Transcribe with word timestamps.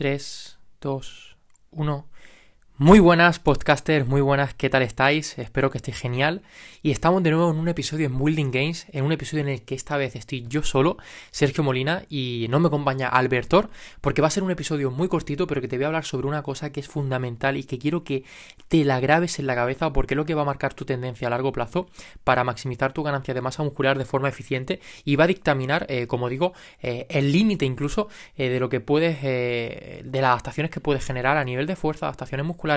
3, 0.00 0.56
2, 0.80 1.02
1. 1.72 2.04
Muy 2.82 2.98
buenas 2.98 3.40
podcasters, 3.40 4.06
muy 4.06 4.22
buenas, 4.22 4.54
¿qué 4.54 4.70
tal 4.70 4.80
estáis? 4.80 5.38
Espero 5.38 5.70
que 5.70 5.76
estéis 5.76 5.98
genial. 5.98 6.40
Y 6.80 6.92
estamos 6.92 7.22
de 7.22 7.30
nuevo 7.30 7.50
en 7.50 7.58
un 7.58 7.68
episodio 7.68 8.06
en 8.06 8.18
Building 8.18 8.50
Games, 8.50 8.86
en 8.90 9.04
un 9.04 9.12
episodio 9.12 9.42
en 9.42 9.50
el 9.50 9.62
que 9.66 9.74
esta 9.74 9.98
vez 9.98 10.16
estoy 10.16 10.46
yo 10.48 10.62
solo, 10.62 10.96
Sergio 11.30 11.62
Molina, 11.62 12.04
y 12.08 12.46
no 12.48 12.58
me 12.58 12.68
acompaña 12.68 13.08
Albertor, 13.08 13.68
porque 14.00 14.22
va 14.22 14.28
a 14.28 14.30
ser 14.30 14.44
un 14.44 14.50
episodio 14.50 14.90
muy 14.90 15.08
cortito, 15.08 15.46
pero 15.46 15.60
que 15.60 15.68
te 15.68 15.76
voy 15.76 15.84
a 15.84 15.88
hablar 15.88 16.06
sobre 16.06 16.26
una 16.26 16.42
cosa 16.42 16.72
que 16.72 16.80
es 16.80 16.88
fundamental 16.88 17.58
y 17.58 17.64
que 17.64 17.78
quiero 17.78 18.02
que 18.02 18.24
te 18.68 18.82
la 18.86 18.98
grabes 18.98 19.38
en 19.38 19.46
la 19.46 19.54
cabeza, 19.54 19.92
porque 19.92 20.14
es 20.14 20.16
lo 20.16 20.24
que 20.24 20.32
va 20.32 20.40
a 20.40 20.46
marcar 20.46 20.72
tu 20.72 20.86
tendencia 20.86 21.26
a 21.26 21.30
largo 21.30 21.52
plazo 21.52 21.86
para 22.24 22.44
maximizar 22.44 22.94
tu 22.94 23.02
ganancia 23.02 23.34
de 23.34 23.42
masa 23.42 23.62
muscular 23.62 23.98
de 23.98 24.06
forma 24.06 24.30
eficiente 24.30 24.80
y 25.04 25.16
va 25.16 25.24
a 25.24 25.26
dictaminar, 25.26 25.84
eh, 25.90 26.06
como 26.06 26.30
digo, 26.30 26.54
eh, 26.80 27.04
el 27.10 27.30
límite 27.30 27.66
incluso 27.66 28.08
eh, 28.38 28.48
de 28.48 28.58
lo 28.58 28.70
que 28.70 28.80
puedes, 28.80 29.20
de 29.20 30.02
las 30.14 30.30
adaptaciones 30.30 30.70
que 30.70 30.80
puedes 30.80 31.04
generar 31.04 31.36
a 31.36 31.44
nivel 31.44 31.66
de 31.66 31.76
fuerza, 31.76 32.06
adaptaciones 32.06 32.46
musculares 32.46 32.69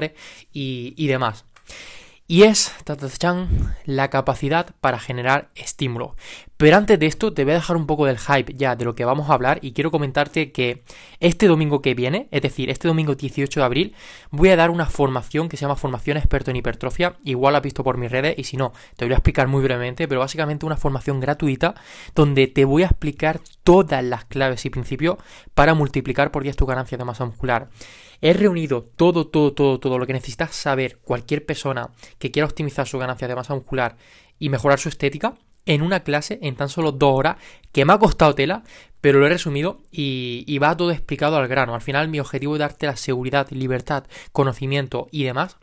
y, 0.52 1.08
demás. 1.08 1.46
Y 2.26 2.44
es 2.44 2.74
la 3.86 4.10
capacidad 4.10 4.68
para 4.80 4.98
generar 4.98 5.50
estímulo. 5.56 6.16
Pero 6.64 6.78
antes 6.78 6.98
de 6.98 7.08
esto 7.08 7.34
te 7.34 7.44
voy 7.44 7.52
a 7.52 7.56
dejar 7.56 7.76
un 7.76 7.86
poco 7.86 8.06
del 8.06 8.18
hype 8.18 8.54
ya 8.54 8.78
de 8.78 8.86
lo 8.86 8.96
que 8.96 9.04
vamos 9.04 9.30
a 9.30 9.34
hablar 9.34 9.60
y 9.62 9.74
quiero 9.74 9.92
comentarte 9.92 10.54
que 10.54 10.84
este 11.20 11.48
domingo 11.48 11.82
que 11.82 11.94
viene, 11.94 12.30
es 12.32 12.42
decir, 12.42 12.70
este 12.70 12.88
domingo 12.88 13.16
18 13.16 13.60
de 13.60 13.66
abril, 13.66 13.96
voy 14.32 14.50
a 14.50 14.56
dar 14.56 14.70
una 14.70 14.86
formación 14.86 15.50
que 15.50 15.58
se 15.58 15.64
llama 15.64 15.76
Formación 15.76 16.16
Experto 16.16 16.52
en 16.52 16.56
Hipertrofia. 16.56 17.18
Igual 17.26 17.52
la 17.52 17.58
has 17.58 17.64
visto 17.64 17.84
por 17.84 17.98
mis 17.98 18.10
redes 18.10 18.36
y 18.38 18.46
si 18.46 18.56
no, 18.56 18.72
te 18.96 19.04
voy 19.04 19.14
a 19.14 19.18
explicar 19.18 19.50
muy 19.50 19.62
brevemente, 19.62 20.08
pero 20.08 20.22
básicamente 20.22 20.66
una 20.66 20.78
formación 20.78 21.20
gratuita 21.20 21.76
donde 22.16 22.48
te 22.48 22.64
voy 22.64 22.84
a 22.84 22.88
explicar 22.88 23.42
todas 23.64 24.02
las 24.02 24.24
claves 24.24 24.64
y 24.66 24.70
principios 24.70 25.18
para 25.54 25.74
multiplicar 25.74 26.32
por 26.32 26.44
10 26.44 26.56
tu 26.56 26.66
ganancia 26.66 26.98
de 26.98 27.04
masa 27.04 27.26
muscular. 27.26 27.68
He 28.26 28.32
reunido 28.32 28.84
todo, 28.84 29.28
todo, 29.28 29.52
todo, 29.52 29.82
todo 29.82 30.00
lo 30.00 30.08
que 30.08 30.14
necesitas 30.14 30.56
saber 30.56 30.98
cualquier 31.00 31.46
persona 31.46 31.90
que 32.20 32.32
quiera 32.32 32.46
optimizar 32.46 32.88
su 32.88 32.98
ganancia 32.98 33.28
de 33.28 33.36
masa 33.36 33.54
muscular 33.54 33.98
y 34.40 34.48
mejorar 34.48 34.80
su 34.80 34.88
estética 34.88 35.34
en 35.66 35.82
una 35.82 36.04
clase 36.04 36.40
en 36.42 36.56
tan 36.56 36.70
solo 36.70 36.94
dos 36.94 37.20
horas 37.20 37.36
que 37.74 37.84
me 37.84 37.92
ha 37.92 38.00
costado 38.00 38.34
tela, 38.34 38.64
pero 39.02 39.20
lo 39.20 39.26
he 39.26 39.30
resumido 39.30 39.82
y, 39.92 40.46
y, 40.48 40.58
va 40.58 40.78
todo 40.78 40.92
explicado 40.92 41.36
al 41.36 41.50
grano. 41.50 41.76
Al 41.76 41.82
final 41.82 42.08
mi 42.08 42.22
objetivo 42.22 42.56
es 42.56 42.60
darte 42.60 42.86
la 42.86 42.96
seguridad, 42.96 43.50
libertad, 43.52 44.06
conocimiento 44.32 45.10
y 45.12 45.26
demás 45.26 45.58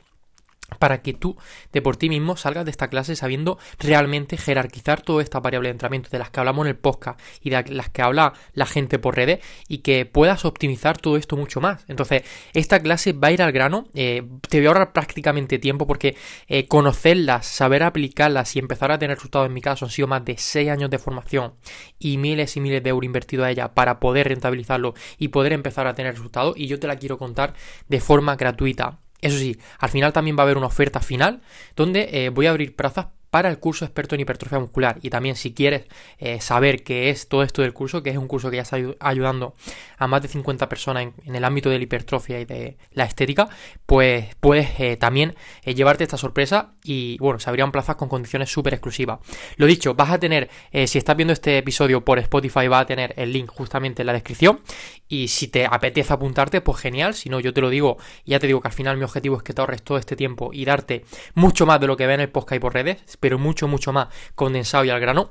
para 0.78 1.02
que 1.02 1.12
tú 1.12 1.36
de 1.72 1.82
por 1.82 1.96
ti 1.96 2.08
mismo 2.08 2.36
salgas 2.36 2.64
de 2.64 2.70
esta 2.70 2.88
clase 2.88 3.16
sabiendo 3.16 3.58
realmente 3.78 4.36
jerarquizar 4.36 5.02
toda 5.02 5.22
esta 5.22 5.40
variable 5.40 5.68
de 5.68 5.72
entrenamiento 5.72 6.10
de 6.10 6.18
las 6.18 6.30
que 6.30 6.40
hablamos 6.40 6.64
en 6.66 6.70
el 6.70 6.76
podcast 6.76 7.20
y 7.42 7.50
de 7.50 7.64
las 7.70 7.90
que 7.90 8.02
habla 8.02 8.32
la 8.54 8.66
gente 8.66 8.98
por 8.98 9.16
redes 9.16 9.40
y 9.68 9.78
que 9.78 10.06
puedas 10.06 10.44
optimizar 10.44 10.98
todo 10.98 11.16
esto 11.16 11.36
mucho 11.36 11.60
más. 11.60 11.84
Entonces, 11.88 12.22
esta 12.52 12.80
clase 12.80 13.12
va 13.12 13.28
a 13.28 13.32
ir 13.32 13.42
al 13.42 13.52
grano, 13.52 13.88
eh, 13.94 14.22
te 14.48 14.58
voy 14.58 14.66
a 14.66 14.68
ahorrar 14.70 14.92
prácticamente 14.92 15.58
tiempo 15.58 15.86
porque 15.86 16.16
eh, 16.48 16.66
conocerlas, 16.66 17.46
saber 17.46 17.82
aplicarlas 17.82 18.56
y 18.56 18.58
empezar 18.58 18.92
a 18.92 18.98
tener 18.98 19.16
resultados 19.16 19.46
en 19.46 19.54
mi 19.54 19.60
caso 19.60 19.84
han 19.84 19.90
sido 19.90 20.08
más 20.08 20.24
de 20.24 20.36
6 20.36 20.70
años 20.70 20.90
de 20.90 20.98
formación 20.98 21.54
y 21.98 22.18
miles 22.18 22.56
y 22.56 22.60
miles 22.60 22.82
de 22.82 22.90
euros 22.90 23.06
invertidos 23.06 23.46
a 23.46 23.50
ella 23.50 23.74
para 23.74 24.00
poder 24.00 24.28
rentabilizarlo 24.28 24.94
y 25.18 25.28
poder 25.28 25.52
empezar 25.52 25.86
a 25.86 25.94
tener 25.94 26.12
resultados 26.14 26.54
y 26.56 26.66
yo 26.66 26.78
te 26.78 26.86
la 26.86 26.96
quiero 26.96 27.18
contar 27.18 27.54
de 27.88 28.00
forma 28.00 28.36
gratuita. 28.36 28.98
Eso 29.20 29.38
sí, 29.38 29.58
al 29.78 29.90
final 29.90 30.12
también 30.12 30.36
va 30.36 30.42
a 30.42 30.44
haber 30.44 30.56
una 30.56 30.66
oferta 30.66 31.00
final 31.00 31.42
donde 31.76 32.08
eh, 32.12 32.28
voy 32.30 32.46
a 32.46 32.50
abrir 32.50 32.74
plazas 32.74 33.06
para 33.30 33.48
el 33.48 33.58
curso 33.58 33.84
experto 33.84 34.14
en 34.14 34.20
hipertrofia 34.22 34.58
muscular. 34.58 34.98
Y 35.02 35.10
también 35.10 35.36
si 35.36 35.54
quieres 35.54 35.84
eh, 36.18 36.40
saber 36.40 36.82
qué 36.82 37.10
es 37.10 37.28
todo 37.28 37.42
esto 37.42 37.62
del 37.62 37.72
curso, 37.72 38.02
que 38.02 38.10
es 38.10 38.16
un 38.16 38.26
curso 38.26 38.50
que 38.50 38.56
ya 38.56 38.62
está 38.62 38.76
ayudando 38.98 39.54
a 39.96 40.06
más 40.06 40.22
de 40.22 40.28
50 40.28 40.68
personas 40.68 41.08
en, 41.24 41.34
el 41.34 41.44
ámbito 41.44 41.70
de 41.70 41.78
la 41.78 41.84
hipertrofia 41.84 42.40
y 42.40 42.44
de 42.44 42.76
la 42.92 43.04
estética, 43.04 43.48
pues 43.86 44.34
puedes 44.40 44.78
eh, 44.78 44.96
también 44.96 45.34
eh, 45.62 45.74
llevarte 45.74 46.04
esta 46.04 46.16
sorpresa 46.16 46.74
y 46.82 47.16
bueno, 47.18 47.38
se 47.38 47.48
abrirán 47.48 47.72
plazas 47.72 47.96
con 47.96 48.08
condiciones 48.08 48.50
súper 48.50 48.74
exclusivas. 48.74 49.20
Lo 49.56 49.66
dicho, 49.66 49.94
vas 49.94 50.10
a 50.10 50.18
tener, 50.18 50.50
si 50.86 50.98
estás 50.98 51.16
viendo 51.16 51.32
este 51.32 51.58
episodio 51.58 52.04
por 52.04 52.18
Spotify, 52.18 52.66
va 52.68 52.80
a 52.80 52.86
tener 52.86 53.14
el 53.16 53.32
link 53.32 53.50
justamente 53.50 54.02
en 54.02 54.06
la 54.06 54.12
descripción. 54.12 54.60
Y 55.08 55.28
si 55.28 55.48
te 55.48 55.66
apetece 55.66 56.12
apuntarte, 56.12 56.60
pues 56.60 56.78
genial. 56.78 57.14
Si 57.14 57.28
no, 57.28 57.40
yo 57.40 57.52
te 57.52 57.60
lo 57.60 57.68
digo, 57.68 57.98
ya 58.24 58.38
te 58.38 58.46
digo 58.46 58.60
que 58.60 58.68
al 58.68 58.74
final 58.74 58.96
mi 58.96 59.04
objetivo 59.04 59.36
es 59.36 59.42
que 59.42 59.52
te 59.52 59.60
ahorres 59.60 59.82
todo 59.82 59.98
este 59.98 60.16
tiempo 60.16 60.50
y 60.52 60.64
darte 60.64 61.04
mucho 61.34 61.66
más 61.66 61.80
de 61.80 61.86
lo 61.86 61.96
que 61.96 62.06
ve 62.06 62.14
en 62.14 62.20
el 62.20 62.30
podcast 62.30 62.56
y 62.56 62.60
por 62.60 62.74
redes 62.74 62.98
pero 63.20 63.38
mucho, 63.38 63.68
mucho 63.68 63.92
más 63.92 64.08
condensado 64.34 64.84
y 64.84 64.90
al 64.90 65.00
grano. 65.00 65.30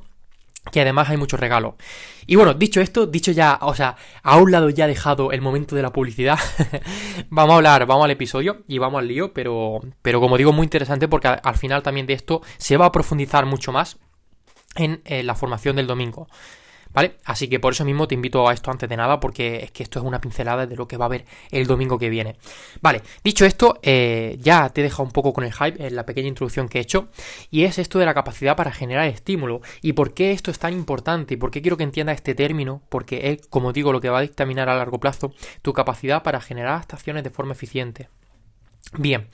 Que 0.72 0.82
además 0.82 1.10
hay 1.10 1.18
muchos 1.18 1.40
regalos. 1.40 1.76
Y 2.28 2.36
bueno, 2.36 2.54
dicho 2.54 2.80
esto, 2.80 3.08
dicho 3.08 3.32
ya, 3.32 3.58
o 3.62 3.74
sea, 3.74 3.96
a 4.22 4.38
un 4.38 4.52
lado 4.52 4.70
ya 4.70 4.88
dejado 4.88 5.32
el 5.32 5.42
momento 5.42 5.76
de 5.76 5.82
la 5.82 5.92
publicidad, 5.92 6.38
vamos 7.30 7.54
a 7.54 7.56
hablar, 7.56 7.86
vamos 7.88 8.06
al 8.06 8.12
episodio 8.12 8.64
y 8.68 8.78
vamos 8.78 9.00
al 9.00 9.08
lío, 9.08 9.34
pero, 9.34 9.80
pero 10.02 10.20
como 10.20 10.38
digo, 10.38 10.52
muy 10.52 10.66
interesante 10.66 11.08
porque 11.08 11.30
al, 11.30 11.56
final 11.56 11.82
también 11.82 12.06
de 12.06 12.14
esto 12.14 12.42
se 12.58 12.78
va 12.78 12.86
a 12.86 12.92
profundizar 12.92 13.46
mucho 13.46 13.72
más 13.72 13.98
en 14.76 15.02
eh, 15.06 15.24
la 15.24 15.34
formación 15.34 15.78
del 15.78 15.88
domingo. 15.88 16.28
¿Vale? 16.92 17.18
Así 17.26 17.48
que 17.48 17.60
por 17.60 17.74
eso 17.74 17.86
mismo 17.86 18.08
te 18.08 18.16
invito 18.16 18.48
a 18.48 18.54
esto 18.54 18.72
antes 18.72 18.90
de 18.90 18.98
nada, 18.98 19.20
porque 19.20 19.64
es 19.64 19.72
que 19.72 19.84
esto 19.84 20.00
es 20.00 20.06
una 20.06 20.20
pincelada 20.20 20.66
de 20.66 20.76
lo 20.76 20.88
que 20.88 20.98
va 20.98 21.06
a 21.06 21.08
haber 21.08 21.26
el 21.52 21.68
domingo 21.68 22.00
que 22.00 22.10
viene. 22.10 22.36
Vale, 22.82 23.04
dicho 23.24 23.46
esto, 23.46 23.80
eh, 23.84 24.38
ya 24.42 24.70
te 24.70 24.82
he 24.82 24.84
dejado 24.84 25.04
un 25.04 25.12
poco 25.12 25.32
con 25.34 25.44
el 25.44 25.54
hype 25.54 25.86
en 25.86 25.96
la 25.96 26.06
pequeña 26.06 26.28
introducción 26.28 26.68
que 26.68 26.80
he 26.80 26.82
hecho, 26.82 27.10
y 27.52 27.64
es 27.64 27.78
esto 27.78 28.00
de 28.00 28.06
la 28.06 28.14
capacidad 28.14 28.56
para 28.56 28.72
generar 28.72 29.08
estímulo. 29.08 29.62
¿Y 29.82 29.94
por 29.94 30.14
qué 30.14 30.32
esto 30.32 30.50
es 30.52 30.60
tan 30.60 30.74
importante? 30.74 31.36
¿Y 31.36 31.38
por 31.38 31.52
qué 31.52 31.62
quiero 31.62 31.78
que 31.78 31.84
entiendas 31.84 32.16
este 32.16 32.34
término? 32.36 32.82
Porque 32.90 33.32
es, 33.32 33.48
como 33.48 33.72
digo, 33.72 33.94
lo 33.94 34.02
que 34.02 34.10
va 34.10 34.20
a 34.20 34.22
dictaminar 34.22 34.70
a 34.70 34.76
largo 34.76 35.00
plazo 35.00 35.34
tu 35.62 35.74
capacidad 35.74 36.24
para 36.24 36.42
generar 36.42 36.74
adaptaciones 36.74 37.24
de 37.24 37.30
forma 37.30 37.54
eficiente. 37.54 38.10
Bien, 38.98 39.28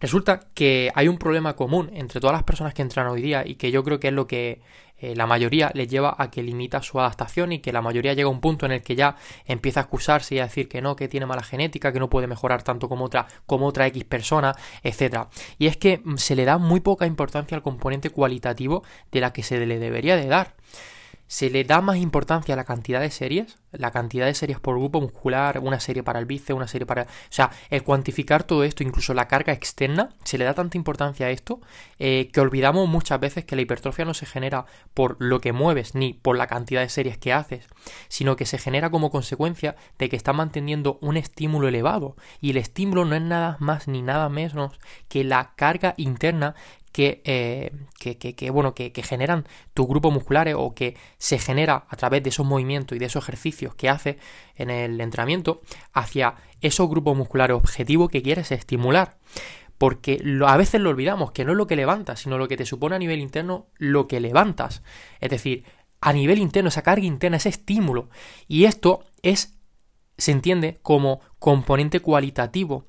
resulta 0.00 0.48
que 0.54 0.90
hay 0.94 1.08
un 1.08 1.18
problema 1.18 1.56
común 1.56 1.90
entre 1.94 2.20
todas 2.20 2.34
las 2.34 2.42
personas 2.42 2.74
que 2.74 2.82
entran 2.82 3.06
hoy 3.06 3.22
día 3.22 3.46
y 3.46 3.54
que 3.54 3.70
yo 3.70 3.82
creo 3.82 3.98
que 3.98 4.08
es 4.08 4.14
lo 4.14 4.26
que 4.26 4.60
eh, 5.00 5.14
la 5.14 5.26
mayoría 5.26 5.70
le 5.74 5.86
lleva 5.86 6.14
a 6.18 6.30
que 6.30 6.42
limita 6.42 6.82
su 6.82 6.98
adaptación 6.98 7.52
y 7.52 7.60
que 7.60 7.72
la 7.72 7.80
mayoría 7.80 8.14
llega 8.14 8.28
a 8.28 8.32
un 8.32 8.40
punto 8.40 8.66
en 8.66 8.72
el 8.72 8.82
que 8.82 8.96
ya 8.96 9.16
empieza 9.46 9.80
a 9.80 9.82
excusarse 9.84 10.34
y 10.34 10.38
a 10.40 10.44
decir 10.44 10.68
que 10.68 10.82
no, 10.82 10.96
que 10.96 11.08
tiene 11.08 11.24
mala 11.24 11.42
genética, 11.42 11.92
que 11.92 12.00
no 12.00 12.10
puede 12.10 12.26
mejorar 12.26 12.62
tanto 12.64 12.88
como 12.88 13.04
otra, 13.04 13.28
como 13.46 13.66
otra 13.66 13.86
X 13.86 14.04
persona, 14.04 14.54
etc. 14.82 15.28
Y 15.58 15.68
es 15.68 15.76
que 15.76 16.00
mm, 16.04 16.16
se 16.16 16.34
le 16.34 16.44
da 16.44 16.58
muy 16.58 16.80
poca 16.80 17.06
importancia 17.06 17.56
al 17.56 17.62
componente 17.62 18.10
cualitativo 18.10 18.82
de 19.12 19.20
la 19.20 19.32
que 19.32 19.42
se 19.42 19.64
le 19.64 19.78
debería 19.78 20.16
de 20.16 20.26
dar 20.26 20.54
se 21.28 21.50
le 21.50 21.62
da 21.62 21.80
más 21.82 21.98
importancia 21.98 22.54
a 22.54 22.56
la 22.56 22.64
cantidad 22.64 23.00
de 23.00 23.10
series, 23.10 23.58
la 23.70 23.90
cantidad 23.90 24.26
de 24.26 24.34
series 24.34 24.58
por 24.60 24.78
grupo 24.78 25.00
muscular, 25.00 25.60
una 25.60 25.78
serie 25.78 26.02
para 26.02 26.18
el 26.18 26.24
bíceps, 26.24 26.56
una 26.56 26.66
serie 26.66 26.86
para... 26.86 27.02
O 27.02 27.06
sea, 27.28 27.50
el 27.68 27.84
cuantificar 27.84 28.44
todo 28.44 28.64
esto, 28.64 28.82
incluso 28.82 29.12
la 29.12 29.28
carga 29.28 29.52
externa, 29.52 30.08
se 30.24 30.38
le 30.38 30.46
da 30.46 30.54
tanta 30.54 30.78
importancia 30.78 31.26
a 31.26 31.30
esto 31.30 31.60
eh, 31.98 32.30
que 32.32 32.40
olvidamos 32.40 32.88
muchas 32.88 33.20
veces 33.20 33.44
que 33.44 33.56
la 33.56 33.62
hipertrofia 33.62 34.06
no 34.06 34.14
se 34.14 34.24
genera 34.24 34.64
por 34.94 35.16
lo 35.18 35.40
que 35.42 35.52
mueves 35.52 35.94
ni 35.94 36.14
por 36.14 36.36
la 36.36 36.46
cantidad 36.46 36.80
de 36.80 36.88
series 36.88 37.18
que 37.18 37.34
haces, 37.34 37.68
sino 38.08 38.36
que 38.36 38.46
se 38.46 38.56
genera 38.56 38.90
como 38.90 39.10
consecuencia 39.10 39.76
de 39.98 40.08
que 40.08 40.16
estás 40.16 40.34
manteniendo 40.34 40.98
un 41.02 41.18
estímulo 41.18 41.68
elevado. 41.68 42.16
Y 42.40 42.50
el 42.50 42.56
estímulo 42.56 43.04
no 43.04 43.14
es 43.14 43.22
nada 43.22 43.58
más 43.60 43.86
ni 43.86 44.00
nada 44.00 44.30
menos 44.30 44.80
que 45.08 45.24
la 45.24 45.52
carga 45.56 45.92
interna 45.98 46.54
eh, 46.94 47.72
que, 47.98 48.16
que, 48.18 48.50
bueno, 48.50 48.74
que, 48.74 48.92
generan 49.02 49.46
tus 49.74 49.86
grupos 49.86 50.12
musculares 50.12 50.54
o 50.58 50.74
que 50.74 50.96
se 51.18 51.38
genera 51.38 51.86
a 51.88 51.96
través 51.96 52.22
de 52.22 52.30
esos 52.30 52.46
movimientos 52.46 52.96
y 52.96 52.98
de 52.98 53.06
esos 53.06 53.24
ejercicios 53.24 53.74
que 53.74 53.88
haces 53.88 54.16
en 54.56 54.70
el 54.70 55.00
entrenamiento 55.00 55.62
hacia 55.92 56.34
esos 56.60 56.88
grupos 56.88 57.16
musculares 57.16 57.56
objetivos 57.56 58.10
que 58.10 58.22
quieres 58.22 58.50
estimular. 58.52 59.18
Porque 59.76 60.20
a 60.44 60.56
veces 60.56 60.80
lo 60.80 60.90
olvidamos, 60.90 61.30
que 61.30 61.44
no 61.44 61.52
es 61.52 61.58
lo 61.58 61.68
que 61.68 61.76
levantas, 61.76 62.20
sino 62.20 62.36
lo 62.36 62.48
que 62.48 62.56
te 62.56 62.66
supone 62.66 62.96
a 62.96 62.98
nivel 62.98 63.20
interno 63.20 63.68
lo 63.76 64.08
que 64.08 64.18
levantas. 64.18 64.82
Es 65.20 65.30
decir, 65.30 65.64
a 66.00 66.12
nivel 66.12 66.38
interno, 66.38 66.68
esa 66.68 66.82
carga 66.82 67.06
interna, 67.06 67.36
ese 67.36 67.48
estímulo. 67.48 68.08
Y 68.48 68.64
esto 68.64 69.04
es, 69.22 69.56
se 70.16 70.32
entiende 70.32 70.78
como 70.82 71.20
componente 71.38 72.00
cualitativo 72.00 72.86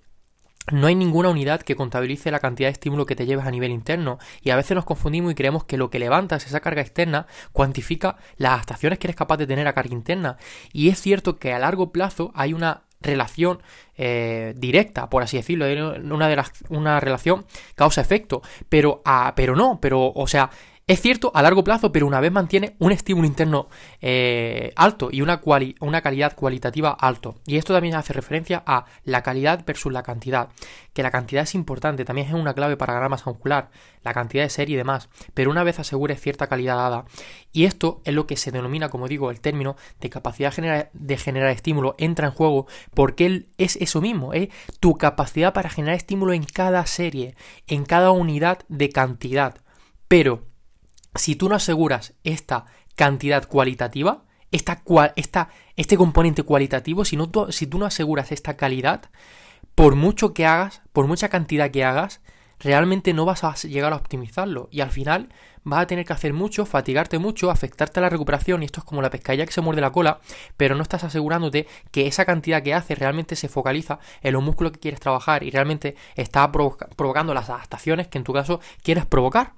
no 0.72 0.88
hay 0.88 0.96
ninguna 0.96 1.30
unidad 1.30 1.62
que 1.62 1.76
contabilice 1.76 2.32
la 2.32 2.40
cantidad 2.40 2.68
de 2.68 2.74
estímulo 2.74 3.06
que 3.06 3.16
te 3.16 3.26
llevas 3.26 3.48
a 3.48 3.52
nivel 3.52 3.72
interno 3.72 4.20
y 4.42 4.50
a 4.50 4.56
veces 4.56 4.76
nos 4.76 4.86
confundimos 4.86 5.32
y 5.32 5.36
creemos 5.36 5.64
que 5.64 5.78
lo 5.78 5.90
que 5.90 6.00
levantas, 6.00 6.46
esa 6.46 6.60
carga 6.60 6.82
externa, 6.82 7.28
cuantifica 7.52 8.18
las 8.38 8.54
adaptaciones 8.54 9.00
que 9.00 9.08
eres 9.08 9.16
capaz 9.16 9.38
de 9.38 9.48
tener 9.48 9.68
a 9.68 9.74
carga 9.74 9.94
interna. 9.94 10.38
Y 10.74 10.90
es 10.90 11.02
cierto 11.02 11.38
que 11.38 11.54
a 11.54 11.60
largo 11.60 11.92
plazo 11.92 12.32
hay 12.36 12.54
una 12.54 12.84
relación 13.02 13.62
eh, 13.98 14.54
directa, 14.58 15.10
por 15.10 15.24
así 15.24 15.38
decirlo, 15.38 15.66
una, 16.14 16.28
de 16.28 16.36
las, 16.36 16.52
una 16.70 17.00
relación 17.00 17.46
causa-efecto, 17.76 18.42
pero, 18.68 19.02
pero 19.36 19.56
no, 19.56 19.80
pero, 19.82 20.12
o 20.14 20.28
sea, 20.28 20.50
Es 20.90 21.02
cierto 21.02 21.32
a 21.36 21.44
largo 21.44 21.64
plazo, 21.64 21.92
pero 21.92 22.08
una 22.08 22.20
vez 22.20 22.32
mantiene 22.32 22.76
un 22.80 22.92
estímulo 22.92 23.28
interno 23.28 23.68
eh, 24.02 24.74
alto 24.76 25.10
y 25.12 25.22
una, 25.22 25.40
una 25.82 26.02
calidad 26.02 26.36
cualitativa 26.36 26.90
alto. 26.90 27.36
Y 27.46 27.58
esto 27.58 27.74
también 27.74 27.94
hace 27.94 28.12
referencia 28.12 28.64
a 28.66 28.86
la 29.04 29.22
calidad 29.22 29.64
versus 29.68 29.94
la 29.94 30.02
cantidad. 30.02 30.50
Que 30.94 31.04
la 31.04 31.12
cantidad 31.12 31.44
es 31.44 31.54
importante, 31.54 32.06
también 32.06 32.26
es 32.26 32.34
una 32.34 32.56
clave 32.56 32.76
para 32.76 32.94
ganar 32.94 33.12
masa 33.12 33.30
muscular, 33.30 33.70
la 34.04 34.16
cantidad 34.16 34.42
de 34.42 34.50
serie 34.50 34.74
y 34.74 34.78
demás. 34.78 35.10
Pero 35.36 35.52
una 35.52 35.64
vez 35.64 35.78
asegures 35.78 36.20
cierta 36.20 36.48
calidad 36.48 36.78
dada. 36.78 37.06
Y 37.54 37.66
esto 37.66 38.02
es 38.04 38.16
lo 38.16 38.26
que 38.26 38.36
se 38.36 38.50
denomina, 38.50 38.90
como 38.90 39.08
digo, 39.08 39.30
el 39.30 39.42
término 39.42 39.76
de 40.00 40.10
capacidad 40.10 40.52
de 40.92 41.18
generar 41.18 41.52
estímulo 41.52 41.94
entra 42.00 42.26
en 42.26 42.34
juego 42.34 42.66
porque 42.96 43.46
es 43.60 43.76
eso 43.76 44.02
mismo, 44.02 44.34
es 44.34 44.50
tu 44.80 44.98
capacidad 44.98 45.54
para 45.54 45.70
generar 45.70 45.98
estímulo 45.98 46.34
en 46.34 46.46
cada 46.46 46.84
serie, 46.88 47.36
en 47.68 47.86
cada 47.86 48.10
unidad 48.10 48.62
de 48.70 48.90
cantidad. 48.90 49.54
Pero 50.08 50.50
si 51.16 51.36
tú 51.36 51.50
no 51.50 51.56
aseguras 51.56 52.14
esta 52.24 52.66
cantidad 52.96 53.48
cualitativa, 53.48 54.24
esta, 54.52 54.84
esta, 55.16 55.50
este 55.76 55.98
componente 55.98 56.44
cualitativo, 56.44 57.06
si, 57.06 57.16
no, 57.18 57.30
si 57.52 57.68
tú 57.68 57.78
no 57.78 57.86
aseguras 57.86 58.32
esta 58.32 58.58
calidad, 58.58 59.10
por 59.76 59.96
mucho 59.96 60.34
que 60.34 60.46
hagas, 60.46 60.82
por 60.92 61.08
mucha 61.08 61.30
cantidad 61.30 61.72
que 61.72 61.84
hagas, 61.84 62.22
realmente 62.60 63.14
no 63.14 63.26
vas 63.26 63.44
a 63.44 63.54
llegar 63.54 63.94
a 63.94 63.98
optimizarlo. 63.98 64.68
Y 64.72 64.82
al 64.82 64.92
final 64.92 65.30
vas 65.64 65.82
a 65.82 65.88
tener 65.88 66.06
que 66.06 66.14
hacer 66.14 66.34
mucho, 66.34 66.66
fatigarte 66.66 67.20
mucho, 67.20 67.52
afectarte 67.52 68.00
a 68.00 68.04
la 68.04 68.10
recuperación 68.10 68.62
y 68.62 68.66
esto 68.66 68.80
es 68.80 68.86
como 68.86 69.02
la 69.02 69.10
pescadilla 69.10 69.46
que 69.46 69.52
se 69.52 69.62
muerde 69.62 69.82
la 69.82 69.92
cola, 69.92 70.20
pero 70.58 70.76
no 70.76 70.84
estás 70.84 71.04
asegurándote 71.04 71.68
que 71.92 72.08
esa 72.08 72.26
cantidad 72.26 72.64
que 72.64 72.74
haces 72.74 72.98
realmente 72.98 73.36
se 73.36 73.50
focaliza 73.50 74.00
en 74.22 74.34
los 74.34 74.44
músculos 74.44 74.74
que 74.74 74.80
quieres 74.80 75.00
trabajar 75.00 75.44
y 75.44 75.52
realmente 75.52 75.96
está 76.16 76.52
provocando 76.52 77.34
las 77.34 77.50
adaptaciones 77.50 78.08
que 78.08 78.18
en 78.18 78.24
tu 78.24 78.34
caso 78.34 78.60
quieres 78.84 79.06
provocar. 79.06 79.54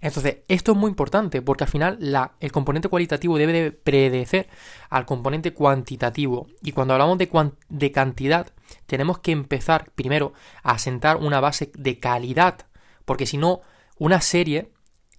Entonces, 0.00 0.38
esto 0.48 0.72
es 0.72 0.78
muy 0.78 0.90
importante 0.90 1.42
porque 1.42 1.64
al 1.64 1.70
final 1.70 1.98
el 2.40 2.52
componente 2.52 2.88
cualitativo 2.88 3.36
debe 3.36 3.52
de 3.52 3.72
predecer 3.72 4.48
al 4.90 5.06
componente 5.06 5.52
cuantitativo 5.52 6.46
y 6.62 6.72
cuando 6.72 6.94
hablamos 6.94 7.18
de, 7.18 7.28
de 7.68 7.92
cantidad 7.92 8.46
tenemos 8.86 9.18
que 9.18 9.32
empezar 9.32 9.90
primero 9.94 10.32
a 10.62 10.78
sentar 10.78 11.16
una 11.16 11.40
base 11.40 11.72
de 11.74 11.98
calidad 11.98 12.66
porque 13.06 13.24
si 13.24 13.38
no, 13.38 13.62
una 13.98 14.20
serie 14.20 14.70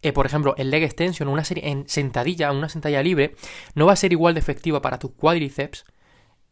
eh, 0.01 0.13
por 0.13 0.25
ejemplo, 0.25 0.55
el 0.57 0.69
leg 0.69 0.83
extension, 0.83 1.27
una 1.27 1.43
serie 1.43 1.69
en 1.69 1.87
sentadilla, 1.87 2.51
una 2.51 2.69
sentadilla 2.69 3.01
libre, 3.01 3.35
no 3.75 3.85
va 3.85 3.93
a 3.93 3.97
ser 3.97 4.11
igual 4.11 4.33
de 4.33 4.39
efectiva 4.39 4.81
para 4.81 4.99
tus 4.99 5.11
cuádriceps, 5.11 5.85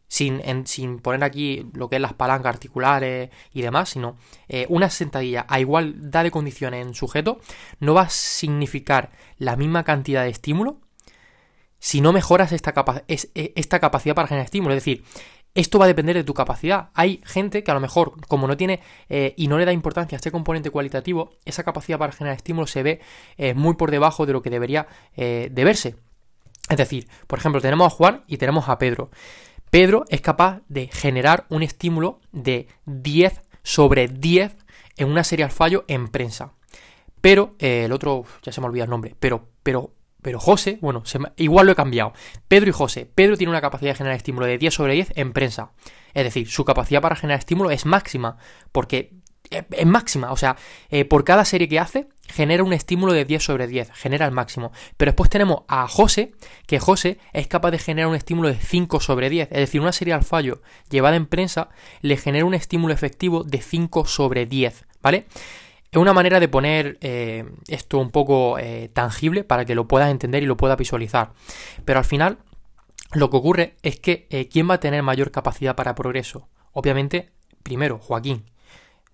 sin, 0.08 0.40
sin 0.66 1.00
poner 1.00 1.24
aquí 1.24 1.68
lo 1.72 1.88
que 1.88 1.96
es 1.96 2.02
las 2.02 2.14
palancas 2.14 2.54
articulares 2.54 3.30
y 3.52 3.62
demás, 3.62 3.90
sino 3.90 4.16
eh, 4.48 4.66
una 4.68 4.88
sentadilla 4.90 5.46
a 5.48 5.60
igualdad 5.60 6.24
de 6.24 6.30
condiciones 6.30 6.86
en 6.86 6.94
sujeto, 6.94 7.40
no 7.80 7.94
va 7.94 8.02
a 8.02 8.10
significar 8.10 9.10
la 9.38 9.56
misma 9.56 9.84
cantidad 9.84 10.22
de 10.22 10.30
estímulo 10.30 10.80
si 11.78 12.00
no 12.00 12.12
mejoras 12.12 12.52
esta, 12.52 12.74
e, 13.06 13.52
esta 13.54 13.78
capacidad 13.80 14.14
para 14.14 14.28
generar 14.28 14.46
estímulo. 14.46 14.74
Es 14.74 14.82
decir, 14.82 15.04
esto 15.56 15.78
va 15.78 15.86
a 15.86 15.88
depender 15.88 16.14
de 16.14 16.22
tu 16.22 16.34
capacidad. 16.34 16.90
Hay 16.94 17.20
gente 17.24 17.64
que 17.64 17.70
a 17.70 17.74
lo 17.74 17.80
mejor, 17.80 18.12
como 18.28 18.46
no 18.46 18.56
tiene 18.56 18.80
eh, 19.08 19.34
y 19.36 19.48
no 19.48 19.58
le 19.58 19.64
da 19.64 19.72
importancia 19.72 20.16
a 20.16 20.18
este 20.18 20.30
componente 20.30 20.70
cualitativo, 20.70 21.30
esa 21.44 21.64
capacidad 21.64 21.98
para 21.98 22.12
generar 22.12 22.36
estímulo 22.36 22.66
se 22.66 22.82
ve 22.82 23.00
eh, 23.38 23.54
muy 23.54 23.74
por 23.74 23.90
debajo 23.90 24.26
de 24.26 24.34
lo 24.34 24.42
que 24.42 24.50
debería 24.50 24.86
eh, 25.16 25.48
de 25.50 25.64
verse. 25.64 25.96
Es 26.68 26.76
decir, 26.76 27.08
por 27.26 27.38
ejemplo, 27.38 27.60
tenemos 27.60 27.92
a 27.92 27.96
Juan 27.96 28.22
y 28.26 28.36
tenemos 28.36 28.68
a 28.68 28.78
Pedro. 28.78 29.10
Pedro 29.70 30.04
es 30.10 30.20
capaz 30.20 30.60
de 30.68 30.88
generar 30.88 31.46
un 31.48 31.62
estímulo 31.62 32.20
de 32.32 32.68
10 32.84 33.40
sobre 33.62 34.08
10 34.08 34.56
en 34.96 35.08
una 35.08 35.24
serie 35.24 35.44
al 35.44 35.50
fallo 35.50 35.84
en 35.88 36.08
prensa. 36.08 36.52
Pero 37.20 37.54
el 37.58 37.92
otro, 37.92 38.24
ya 38.42 38.52
se 38.52 38.60
me 38.60 38.66
olvida 38.66 38.84
el 38.84 38.90
nombre, 38.90 39.16
pero, 39.18 39.48
pero 39.62 39.95
pero 40.26 40.40
José, 40.40 40.78
bueno, 40.80 41.04
igual 41.36 41.66
lo 41.66 41.72
he 41.72 41.76
cambiado. 41.76 42.12
Pedro 42.48 42.70
y 42.70 42.72
José. 42.72 43.08
Pedro 43.14 43.36
tiene 43.36 43.52
una 43.52 43.60
capacidad 43.60 43.92
de 43.92 43.94
generar 43.94 44.16
estímulo 44.16 44.44
de 44.44 44.58
10 44.58 44.74
sobre 44.74 44.94
10 44.94 45.12
en 45.14 45.32
prensa. 45.32 45.70
Es 46.14 46.24
decir, 46.24 46.50
su 46.50 46.64
capacidad 46.64 47.00
para 47.00 47.14
generar 47.14 47.38
estímulo 47.38 47.70
es 47.70 47.86
máxima. 47.86 48.36
Porque 48.72 49.12
es 49.50 49.86
máxima. 49.86 50.32
O 50.32 50.36
sea, 50.36 50.56
eh, 50.90 51.04
por 51.04 51.22
cada 51.22 51.44
serie 51.44 51.68
que 51.68 51.78
hace, 51.78 52.08
genera 52.26 52.64
un 52.64 52.72
estímulo 52.72 53.12
de 53.12 53.24
10 53.24 53.40
sobre 53.40 53.68
10. 53.68 53.92
Genera 53.92 54.26
el 54.26 54.32
máximo. 54.32 54.72
Pero 54.96 55.12
después 55.12 55.30
tenemos 55.30 55.62
a 55.68 55.86
José, 55.86 56.32
que 56.66 56.80
José 56.80 57.20
es 57.32 57.46
capaz 57.46 57.70
de 57.70 57.78
generar 57.78 58.08
un 58.08 58.16
estímulo 58.16 58.48
de 58.48 58.56
5 58.56 58.98
sobre 58.98 59.30
10. 59.30 59.50
Es 59.52 59.58
decir, 59.58 59.80
una 59.80 59.92
serie 59.92 60.12
al 60.12 60.24
fallo 60.24 60.60
llevada 60.90 61.14
en 61.14 61.26
prensa 61.26 61.68
le 62.00 62.16
genera 62.16 62.44
un 62.44 62.54
estímulo 62.54 62.92
efectivo 62.92 63.44
de 63.44 63.62
5 63.62 64.06
sobre 64.06 64.44
10. 64.44 64.86
¿Vale? 65.02 65.28
Es 65.90 65.98
una 65.98 66.12
manera 66.12 66.40
de 66.40 66.48
poner 66.48 66.98
eh, 67.00 67.44
esto 67.68 67.98
un 67.98 68.10
poco 68.10 68.58
eh, 68.58 68.90
tangible 68.92 69.44
para 69.44 69.64
que 69.64 69.74
lo 69.74 69.86
puedas 69.86 70.10
entender 70.10 70.42
y 70.42 70.46
lo 70.46 70.56
puedas 70.56 70.76
visualizar. 70.76 71.32
Pero 71.84 71.98
al 71.98 72.04
final, 72.04 72.38
lo 73.12 73.30
que 73.30 73.36
ocurre 73.36 73.76
es 73.82 73.98
que 73.98 74.26
eh, 74.30 74.48
¿quién 74.48 74.68
va 74.68 74.74
a 74.74 74.80
tener 74.80 75.02
mayor 75.02 75.30
capacidad 75.30 75.76
para 75.76 75.94
progreso? 75.94 76.48
Obviamente, 76.72 77.30
primero, 77.62 77.98
Joaquín 77.98 78.44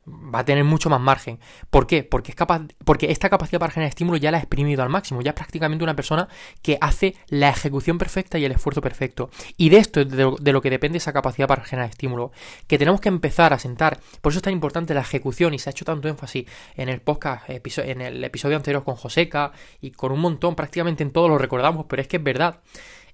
va 0.07 0.41
a 0.41 0.45
tener 0.45 0.65
mucho 0.65 0.91
más 0.91 1.01
margen. 1.01 1.39
¿Por 1.71 1.87
qué? 1.87 2.03
Porque 2.03 2.33
es 2.33 2.37
capaz, 2.37 2.63
porque 2.85 3.11
esta 3.11 3.29
capacidad 3.29 3.61
para 3.61 3.73
generar 3.73 3.89
estímulo 3.89 4.17
ya 4.17 4.31
la 4.31 4.39
ha 4.39 4.41
exprimido 4.41 4.83
al 4.83 4.89
máximo, 4.89 5.23
ya 5.23 5.31
es 5.31 5.37
prácticamente 5.37 5.85
una 5.85 5.95
persona 5.95 6.29
que 6.61 6.79
hace 6.81 7.15
la 7.29 7.51
ejecución 7.51 7.99
perfecta 7.99 8.39
y 8.39 8.45
el 8.45 8.53
esfuerzo 8.53 8.81
perfecto. 8.81 9.31
Y 9.57 9.69
de 9.69 9.79
esto 9.79 10.01
es 10.01 10.11
de 10.11 10.53
lo, 10.53 10.63
que 10.63 10.71
depende 10.71 10.99
esa 10.99 11.13
capacidad 11.13 11.47
para 11.47 11.65
generar 11.65 11.91
estímulo, 11.91 12.33
que 12.67 12.79
tenemos 12.79 13.01
que 13.01 13.09
empezar 13.09 13.53
a 13.53 13.59
sentar. 13.59 14.01
Por 14.21 14.33
eso 14.33 14.39
es 14.39 14.43
tan 14.43 14.53
importante 14.53 14.95
la 14.95 15.01
ejecución 15.01 15.55
y 15.55 15.59
se 15.59 15.71
ha 15.71 15.73
hecho 15.73 15.85
tanto 15.85 16.09
énfasis 16.09 16.47
en 16.77 16.89
el 16.89 17.01
podcast, 17.01 17.49
en 17.49 18.01
el 18.01 18.25
episodio 18.25 18.57
anterior 18.57 18.85
con 18.85 18.97
Joseca 18.97 19.53
y 19.81 19.93
con 19.93 20.13
un 20.13 20.21
montón, 20.21 20.55
prácticamente 20.55 21.03
en 21.03 21.13
todos 21.13 21.29
lo 21.29 21.39
recordamos, 21.39 21.87
pero 21.89 22.03
es 22.03 22.09
que 22.09 22.17
es 22.17 22.23
verdad 22.23 22.61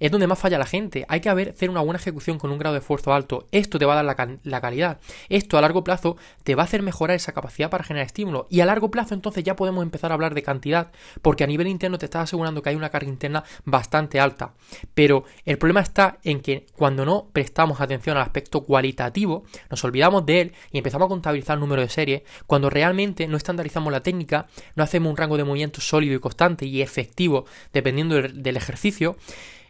es 0.01 0.11
donde 0.11 0.27
más 0.27 0.39
falla 0.39 0.59
la 0.59 0.67
gente. 0.67 1.05
Hay 1.09 1.21
que 1.21 1.29
hacer 1.29 1.71
una 1.71 1.81
buena 1.81 1.99
ejecución 1.99 2.39
con 2.39 2.51
un 2.51 2.59
grado 2.59 2.75
de 2.75 2.81
esfuerzo 2.81 3.13
alto. 3.13 3.49
Esto 3.53 3.79
te 3.79 3.85
va 3.85 3.99
a 3.99 4.03
dar 4.03 4.39
la, 4.45 4.61
calidad. 4.61 5.01
Esto 5.29 5.59
a 5.59 5.61
largo 5.61 5.85
plazo 5.85 6.17
te 6.45 6.55
va 6.55 6.63
a 6.63 6.67
hacer 6.67 6.83
mejorar 6.83 7.17
esa 7.17 7.33
capacidad 7.33 7.71
para 7.71 7.85
generar 7.85 8.07
estímulo. 8.07 8.47
Y 8.51 8.61
a 8.61 8.67
largo 8.67 8.91
plazo 8.91 9.15
entonces 9.15 9.45
ya 9.45 9.57
podemos 9.57 9.83
empezar 9.83 10.11
a 10.11 10.15
hablar 10.15 10.35
de 10.35 10.43
cantidad, 10.43 10.93
porque 11.23 11.45
a 11.45 11.47
nivel 11.47 11.67
interno 11.67 11.99
te 11.99 12.07
estás 12.07 12.25
asegurando 12.25 12.63
que 12.63 12.71
hay 12.71 12.77
una 12.77 12.91
carga 12.91 13.09
interna 13.09 13.45
bastante 13.65 14.21
alta. 14.21 14.55
Pero 14.95 15.25
el 15.45 15.59
problema 15.59 15.81
está 15.81 16.19
en 16.25 16.41
que 16.41 16.67
cuando 16.77 17.05
no 17.05 17.29
prestamos 17.33 17.81
atención 17.81 18.17
al 18.17 18.23
aspecto 18.23 18.63
cualitativo, 18.63 19.45
nos 19.71 19.83
olvidamos 19.85 20.25
de 20.27 20.41
él 20.41 20.53
y 20.71 20.79
empezamos 20.79 21.07
a 21.07 21.09
contabilizar 21.09 21.55
el 21.55 21.61
número 21.61 21.83
de 21.83 21.89
series, 21.89 22.23
cuando 22.47 22.71
realmente 22.71 23.27
no 23.27 23.37
estandarizamos 23.37 23.93
la 23.93 24.03
técnica, 24.03 24.47
no 24.75 24.83
hacemos 24.85 25.11
un 25.11 25.17
rango 25.17 25.37
de 25.37 25.45
movimiento 25.45 25.81
sólido 25.81 26.15
y 26.15 26.21
constante 26.21 26.67
y 26.67 26.83
efectivo 26.83 27.47
dependiendo 27.73 28.21
del 28.21 28.57
ejercicio, 28.57 29.17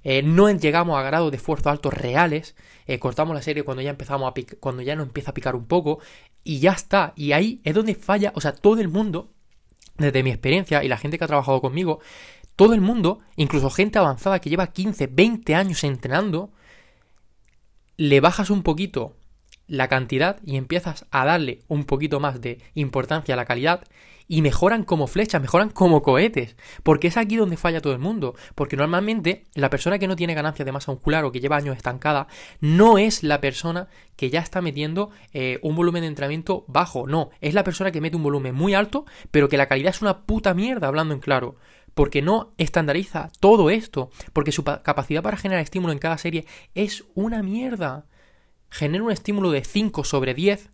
eh, 0.04 0.22
no 0.22 0.50
llegamos 0.50 0.98
a 0.98 1.02
grados 1.02 1.30
de 1.30 1.36
esfuerzo 1.36 1.70
altos 1.70 1.92
reales, 1.94 2.54
eh, 2.86 2.98
cortamos 2.98 3.34
la 3.34 3.42
serie 3.42 3.62
cuando 3.62 3.82
ya 3.82 3.90
empezamos 3.90 4.30
a 4.30 4.34
cuando 4.60 4.82
ya 4.82 4.96
nos 4.96 5.06
empieza 5.06 5.30
a 5.30 5.34
picar 5.34 5.56
un 5.56 5.66
poco 5.66 6.00
y 6.44 6.60
ya 6.60 6.72
está. 6.72 7.12
Y 7.16 7.32
ahí 7.32 7.60
es 7.64 7.74
donde 7.74 7.94
falla, 7.94 8.32
o 8.34 8.40
sea, 8.40 8.52
todo 8.52 8.80
el 8.80 8.88
mundo, 8.88 9.30
desde 9.96 10.22
mi 10.22 10.30
experiencia 10.30 10.82
y 10.84 10.88
la 10.88 10.98
gente 10.98 11.18
que 11.18 11.24
ha 11.24 11.28
trabajado 11.28 11.60
conmigo, 11.60 12.00
todo 12.56 12.74
el 12.74 12.80
mundo, 12.80 13.20
incluso 13.36 13.70
gente 13.70 13.98
avanzada 13.98 14.40
que 14.40 14.50
lleva 14.50 14.68
15, 14.68 15.06
20 15.08 15.54
años 15.54 15.84
entrenando, 15.84 16.50
le 17.96 18.20
bajas 18.20 18.50
un 18.50 18.62
poquito 18.62 19.16
la 19.66 19.88
cantidad 19.88 20.40
y 20.44 20.56
empiezas 20.56 21.06
a 21.10 21.24
darle 21.24 21.60
un 21.68 21.84
poquito 21.84 22.20
más 22.20 22.40
de 22.40 22.58
importancia 22.74 23.34
a 23.34 23.36
la 23.36 23.44
calidad 23.44 23.84
y 24.28 24.42
mejoran 24.42 24.84
como 24.84 25.06
flechas, 25.06 25.40
mejoran 25.40 25.70
como 25.70 26.02
cohetes, 26.02 26.54
porque 26.82 27.08
es 27.08 27.16
aquí 27.16 27.36
donde 27.36 27.56
falla 27.56 27.80
todo 27.80 27.94
el 27.94 27.98
mundo, 27.98 28.34
porque 28.54 28.76
normalmente 28.76 29.46
la 29.54 29.70
persona 29.70 29.98
que 29.98 30.06
no 30.06 30.16
tiene 30.16 30.34
ganancias 30.34 30.66
de 30.66 30.72
masa 30.72 30.92
muscular 30.92 31.24
o 31.24 31.32
que 31.32 31.40
lleva 31.40 31.56
años 31.56 31.76
estancada 31.76 32.28
no 32.60 32.98
es 32.98 33.22
la 33.22 33.40
persona 33.40 33.88
que 34.16 34.30
ya 34.30 34.40
está 34.40 34.60
metiendo 34.60 35.10
eh, 35.32 35.58
un 35.62 35.74
volumen 35.74 36.02
de 36.02 36.08
entrenamiento 36.08 36.64
bajo, 36.68 37.06
no, 37.06 37.30
es 37.40 37.54
la 37.54 37.64
persona 37.64 37.90
que 37.90 38.02
mete 38.02 38.16
un 38.16 38.22
volumen 38.22 38.54
muy 38.54 38.74
alto, 38.74 39.06
pero 39.30 39.48
que 39.48 39.56
la 39.56 39.66
calidad 39.66 39.90
es 39.90 40.02
una 40.02 40.26
puta 40.26 40.52
mierda, 40.52 40.88
hablando 40.88 41.14
en 41.14 41.20
claro 41.20 41.56
porque 41.94 42.22
no 42.22 42.52
estandariza 42.58 43.32
todo 43.40 43.70
esto, 43.70 44.10
porque 44.32 44.52
su 44.52 44.62
capacidad 44.62 45.20
para 45.20 45.36
generar 45.36 45.64
estímulo 45.64 45.92
en 45.92 45.98
cada 45.98 46.16
serie 46.16 46.46
es 46.76 47.04
una 47.16 47.42
mierda. 47.42 48.06
Genera 48.70 49.02
un 49.02 49.10
estímulo 49.10 49.50
de 49.50 49.64
5 49.64 50.04
sobre 50.04 50.32
10 50.32 50.70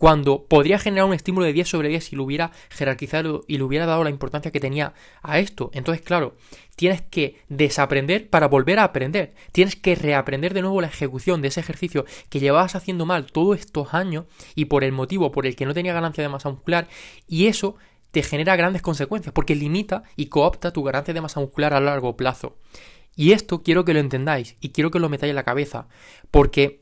cuando 0.00 0.46
podría 0.46 0.78
generar 0.78 1.04
un 1.04 1.12
estímulo 1.12 1.44
de 1.44 1.52
10 1.52 1.68
sobre 1.68 1.90
10 1.90 2.02
si 2.02 2.16
lo 2.16 2.24
hubiera 2.24 2.52
jerarquizado 2.70 3.44
y 3.46 3.58
le 3.58 3.64
hubiera 3.64 3.84
dado 3.84 4.02
la 4.02 4.08
importancia 4.08 4.50
que 4.50 4.58
tenía 4.58 4.94
a 5.20 5.40
esto. 5.40 5.70
Entonces, 5.74 6.02
claro, 6.02 6.38
tienes 6.74 7.02
que 7.02 7.42
desaprender 7.50 8.30
para 8.30 8.48
volver 8.48 8.78
a 8.78 8.84
aprender. 8.84 9.34
Tienes 9.52 9.76
que 9.76 9.94
reaprender 9.94 10.54
de 10.54 10.62
nuevo 10.62 10.80
la 10.80 10.86
ejecución 10.86 11.42
de 11.42 11.48
ese 11.48 11.60
ejercicio 11.60 12.06
que 12.30 12.40
llevabas 12.40 12.76
haciendo 12.76 13.04
mal 13.04 13.26
todos 13.26 13.58
estos 13.58 13.92
años 13.92 14.24
y 14.54 14.64
por 14.64 14.84
el 14.84 14.92
motivo 14.92 15.32
por 15.32 15.44
el 15.44 15.54
que 15.54 15.66
no 15.66 15.74
tenía 15.74 15.92
ganancia 15.92 16.22
de 16.22 16.30
masa 16.30 16.48
muscular 16.48 16.88
y 17.28 17.48
eso 17.48 17.76
te 18.10 18.22
genera 18.22 18.56
grandes 18.56 18.80
consecuencias 18.80 19.34
porque 19.34 19.54
limita 19.54 20.04
y 20.16 20.26
coopta 20.28 20.72
tu 20.72 20.82
ganancia 20.82 21.12
de 21.12 21.20
masa 21.20 21.40
muscular 21.40 21.74
a 21.74 21.80
largo 21.80 22.16
plazo. 22.16 22.56
Y 23.16 23.32
esto 23.32 23.62
quiero 23.62 23.84
que 23.84 23.92
lo 23.92 24.00
entendáis 24.00 24.56
y 24.62 24.70
quiero 24.70 24.90
que 24.90 24.98
lo 24.98 25.10
metáis 25.10 25.28
en 25.28 25.36
la 25.36 25.44
cabeza 25.44 25.88
porque 26.30 26.80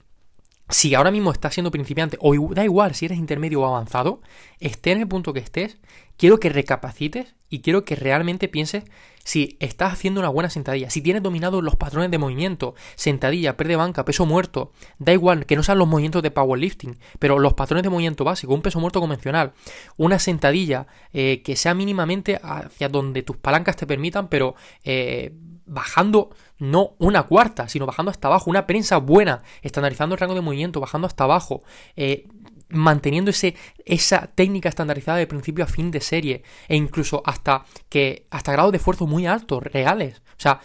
si 0.68 0.94
ahora 0.94 1.10
mismo 1.10 1.30
estás 1.30 1.54
siendo 1.54 1.70
principiante, 1.70 2.18
o 2.20 2.34
da 2.54 2.64
igual 2.64 2.94
si 2.94 3.06
eres 3.06 3.18
intermedio 3.18 3.62
o 3.62 3.66
avanzado, 3.66 4.20
esté 4.60 4.92
en 4.92 5.00
el 5.00 5.08
punto 5.08 5.32
que 5.32 5.40
estés, 5.40 5.78
quiero 6.18 6.38
que 6.38 6.50
recapacites 6.50 7.34
y 7.48 7.60
quiero 7.60 7.84
que 7.84 7.96
realmente 7.96 8.48
pienses 8.48 8.84
si 9.24 9.56
estás 9.60 9.92
haciendo 9.92 10.20
una 10.20 10.30
buena 10.30 10.50
sentadilla, 10.50 10.90
si 10.90 11.02
tienes 11.02 11.22
dominados 11.22 11.62
los 11.62 11.76
patrones 11.76 12.10
de 12.10 12.18
movimiento, 12.18 12.74
sentadilla, 12.94 13.52
de 13.52 13.76
banca, 13.76 14.04
peso 14.04 14.24
muerto, 14.26 14.72
da 14.98 15.12
igual 15.12 15.44
que 15.44 15.54
no 15.54 15.62
sean 15.62 15.78
los 15.78 15.86
movimientos 15.86 16.22
de 16.22 16.30
powerlifting, 16.30 16.98
pero 17.18 17.38
los 17.38 17.54
patrones 17.54 17.82
de 17.82 17.90
movimiento 17.90 18.24
básico, 18.24 18.54
un 18.54 18.62
peso 18.62 18.80
muerto 18.80 19.00
convencional, 19.00 19.52
una 19.96 20.18
sentadilla 20.18 20.86
eh, 21.12 21.42
que 21.44 21.56
sea 21.56 21.74
mínimamente 21.74 22.40
hacia 22.42 22.88
donde 22.88 23.22
tus 23.22 23.36
palancas 23.36 23.76
te 23.76 23.86
permitan, 23.86 24.28
pero 24.28 24.54
eh, 24.82 25.34
bajando 25.66 26.30
no 26.58 26.94
una 26.98 27.24
cuarta, 27.24 27.68
sino 27.68 27.84
bajando 27.84 28.10
hasta 28.10 28.28
abajo, 28.28 28.50
una 28.50 28.66
prensa 28.66 28.96
buena, 28.96 29.42
estandarizando 29.60 30.14
el 30.14 30.20
rango 30.20 30.34
de 30.34 30.40
movimiento, 30.40 30.80
bajando 30.80 31.06
hasta 31.06 31.24
abajo, 31.24 31.62
eh, 31.96 32.26
manteniendo 32.68 33.30
ese, 33.30 33.56
esa 33.84 34.26
técnica 34.26 34.68
estandarizada 34.68 35.18
de 35.18 35.26
principio 35.26 35.64
a 35.64 35.68
fin 35.68 35.90
de 35.90 36.00
serie 36.00 36.42
e 36.68 36.76
incluso 36.76 37.22
hasta 37.24 37.64
que 37.88 38.26
hasta 38.30 38.52
grados 38.52 38.72
de 38.72 38.78
esfuerzo 38.78 39.06
muy 39.06 39.26
altos, 39.26 39.62
reales. 39.62 40.18
O 40.18 40.40
sea, 40.40 40.60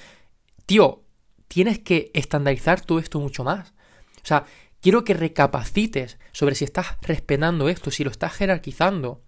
tío, 0.66 1.04
tienes 1.48 1.80
que 1.80 2.12
estandarizar 2.14 2.82
todo 2.82 3.00
esto 3.00 3.20
mucho 3.20 3.44
más. 3.44 3.74
O 4.18 4.26
sea, 4.26 4.46
quiero 4.82 5.04
que 5.04 5.14
recapacites 5.14 6.18
sobre 6.32 6.56
si 6.56 6.66
estás 6.66 6.98
respetando 7.02 7.70
esto, 7.70 7.92
si 7.92 8.04
lo 8.04 8.12
estás 8.12 8.34
jerarquizando. 8.34 9.22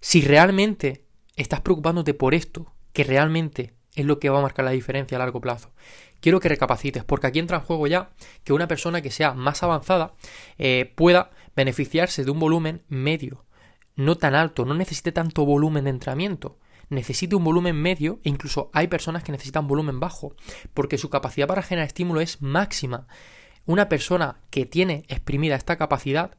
Si 0.00 0.20
realmente 0.20 1.04
estás 1.36 1.60
preocupándote 1.60 2.14
por 2.14 2.34
esto, 2.34 2.72
que 2.92 3.04
realmente 3.04 3.74
es 3.94 4.06
lo 4.06 4.18
que 4.18 4.30
va 4.30 4.38
a 4.38 4.42
marcar 4.42 4.64
la 4.64 4.72
diferencia 4.72 5.16
a 5.16 5.20
largo 5.20 5.40
plazo 5.40 5.70
quiero 6.24 6.40
que 6.40 6.48
recapacites, 6.48 7.04
porque 7.04 7.26
aquí 7.26 7.38
entra 7.38 7.58
en 7.58 7.64
juego 7.64 7.86
ya 7.86 8.08
que 8.44 8.54
una 8.54 8.66
persona 8.66 9.02
que 9.02 9.10
sea 9.10 9.34
más 9.34 9.62
avanzada 9.62 10.14
eh, 10.56 10.90
pueda 10.94 11.30
beneficiarse 11.54 12.24
de 12.24 12.30
un 12.30 12.40
volumen 12.40 12.82
medio, 12.88 13.44
no 13.94 14.16
tan 14.16 14.34
alto, 14.34 14.64
no 14.64 14.72
necesite 14.72 15.12
tanto 15.12 15.44
volumen 15.44 15.84
de 15.84 15.90
entrenamiento, 15.90 16.56
necesite 16.88 17.36
un 17.36 17.44
volumen 17.44 17.76
medio 17.76 18.20
e 18.24 18.30
incluso 18.30 18.70
hay 18.72 18.88
personas 18.88 19.22
que 19.22 19.32
necesitan 19.32 19.68
volumen 19.68 20.00
bajo, 20.00 20.34
porque 20.72 20.96
su 20.96 21.10
capacidad 21.10 21.46
para 21.46 21.60
generar 21.60 21.88
estímulo 21.88 22.22
es 22.22 22.40
máxima. 22.40 23.06
Una 23.66 23.90
persona 23.90 24.38
que 24.48 24.64
tiene 24.64 25.04
exprimida 25.08 25.56
esta 25.56 25.76
capacidad, 25.76 26.38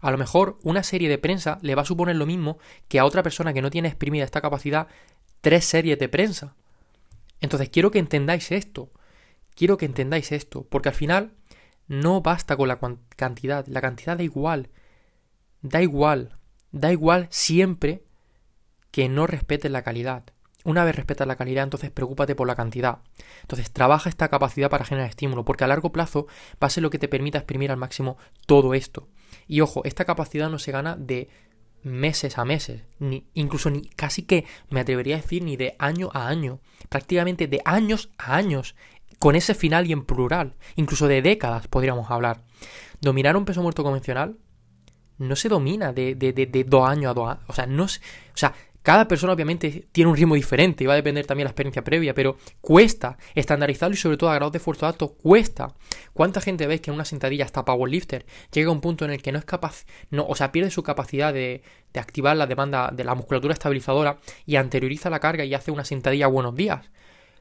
a 0.00 0.10
lo 0.10 0.16
mejor 0.16 0.58
una 0.62 0.82
serie 0.82 1.10
de 1.10 1.18
prensa 1.18 1.58
le 1.60 1.74
va 1.74 1.82
a 1.82 1.84
suponer 1.84 2.16
lo 2.16 2.24
mismo 2.24 2.56
que 2.88 2.98
a 2.98 3.04
otra 3.04 3.22
persona 3.22 3.52
que 3.52 3.60
no 3.60 3.68
tiene 3.68 3.88
exprimida 3.88 4.24
esta 4.24 4.40
capacidad 4.40 4.88
tres 5.42 5.66
series 5.66 5.98
de 5.98 6.08
prensa. 6.08 6.56
Entonces 7.40 7.68
quiero 7.68 7.90
que 7.90 7.98
entendáis 7.98 8.52
esto 8.52 8.90
quiero 9.56 9.76
que 9.76 9.86
entendáis 9.86 10.30
esto, 10.30 10.64
porque 10.68 10.90
al 10.90 10.94
final 10.94 11.32
no 11.88 12.20
basta 12.20 12.56
con 12.56 12.68
la 12.68 12.78
cantidad, 13.16 13.66
la 13.66 13.80
cantidad 13.80 14.16
da 14.16 14.22
igual, 14.22 14.70
da 15.62 15.82
igual, 15.82 16.36
da 16.70 16.92
igual 16.92 17.26
siempre 17.30 18.04
que 18.92 19.08
no 19.08 19.26
respetes 19.26 19.70
la 19.70 19.82
calidad. 19.82 20.24
Una 20.64 20.84
vez 20.84 20.96
respetas 20.96 21.26
la 21.26 21.36
calidad, 21.36 21.64
entonces 21.64 21.90
preocúpate 21.90 22.34
por 22.34 22.46
la 22.48 22.56
cantidad. 22.56 22.98
Entonces 23.42 23.70
trabaja 23.70 24.08
esta 24.08 24.28
capacidad 24.28 24.68
para 24.68 24.84
generar 24.84 25.08
estímulo, 25.08 25.44
porque 25.44 25.64
a 25.64 25.68
largo 25.68 25.92
plazo 25.92 26.26
va 26.62 26.66
a 26.66 26.70
ser 26.70 26.82
lo 26.82 26.90
que 26.90 26.98
te 26.98 27.08
permita 27.08 27.38
exprimir 27.38 27.70
al 27.70 27.76
máximo 27.76 28.18
todo 28.46 28.74
esto. 28.74 29.08
Y 29.46 29.60
ojo, 29.60 29.84
esta 29.84 30.04
capacidad 30.04 30.50
no 30.50 30.58
se 30.58 30.72
gana 30.72 30.96
de 30.96 31.28
meses 31.82 32.38
a 32.38 32.44
meses, 32.44 32.82
ni, 32.98 33.26
incluso 33.34 33.70
ni 33.70 33.88
casi 33.88 34.22
que 34.22 34.44
me 34.70 34.80
atrevería 34.80 35.16
a 35.16 35.20
decir 35.20 35.42
ni 35.42 35.56
de 35.56 35.76
año 35.78 36.10
a 36.12 36.28
año, 36.28 36.60
prácticamente 36.88 37.46
de 37.46 37.60
años 37.64 38.10
a 38.18 38.36
años 38.36 38.74
con 39.18 39.36
ese 39.36 39.54
final 39.54 39.86
y 39.86 39.92
en 39.92 40.04
plural, 40.04 40.54
incluso 40.74 41.08
de 41.08 41.22
décadas 41.22 41.68
podríamos 41.68 42.10
hablar. 42.10 42.42
Dominar 43.00 43.36
un 43.36 43.44
peso 43.44 43.62
muerto 43.62 43.82
convencional 43.82 44.36
no 45.18 45.36
se 45.36 45.48
domina 45.48 45.92
de, 45.92 46.14
de, 46.14 46.32
de, 46.32 46.64
dos 46.64 46.88
años 46.88 47.10
a 47.10 47.14
dos. 47.14 47.36
O 47.46 47.52
sea, 47.52 47.66
no 47.66 47.84
o 47.84 47.88
sea, 48.34 48.54
cada 48.86 49.08
persona 49.08 49.32
obviamente 49.32 49.88
tiene 49.90 50.08
un 50.08 50.16
ritmo 50.16 50.36
diferente 50.36 50.84
y 50.84 50.86
va 50.86 50.92
a 50.92 50.96
depender 50.96 51.26
también 51.26 51.42
de 51.42 51.48
la 51.48 51.50
experiencia 51.50 51.82
previa, 51.82 52.14
pero 52.14 52.36
cuesta 52.60 53.18
estandarizarlo 53.34 53.94
y 53.94 53.96
sobre 53.96 54.16
todo 54.16 54.30
a 54.30 54.36
grados 54.36 54.52
de 54.52 54.58
esfuerzo 54.58 54.86
alto 54.86 55.08
cuesta. 55.14 55.74
¿Cuánta 56.12 56.40
gente 56.40 56.68
veis 56.68 56.82
que 56.82 56.92
en 56.92 56.94
una 56.94 57.04
sentadilla 57.04 57.44
hasta 57.44 57.64
powerlifter 57.64 58.26
llega 58.52 58.68
a 58.68 58.72
un 58.72 58.80
punto 58.80 59.04
en 59.04 59.10
el 59.10 59.20
que 59.20 59.32
no 59.32 59.40
es 59.40 59.44
capaz, 59.44 59.86
no, 60.10 60.24
o 60.24 60.36
sea, 60.36 60.52
pierde 60.52 60.70
su 60.70 60.84
capacidad 60.84 61.34
de, 61.34 61.64
de 61.92 61.98
activar 61.98 62.36
la 62.36 62.46
demanda 62.46 62.92
de 62.94 63.02
la 63.02 63.16
musculatura 63.16 63.54
estabilizadora 63.54 64.20
y 64.44 64.54
anterioriza 64.54 65.10
la 65.10 65.18
carga 65.18 65.44
y 65.44 65.52
hace 65.52 65.72
una 65.72 65.84
sentadilla 65.84 66.28
buenos 66.28 66.54
días? 66.54 66.88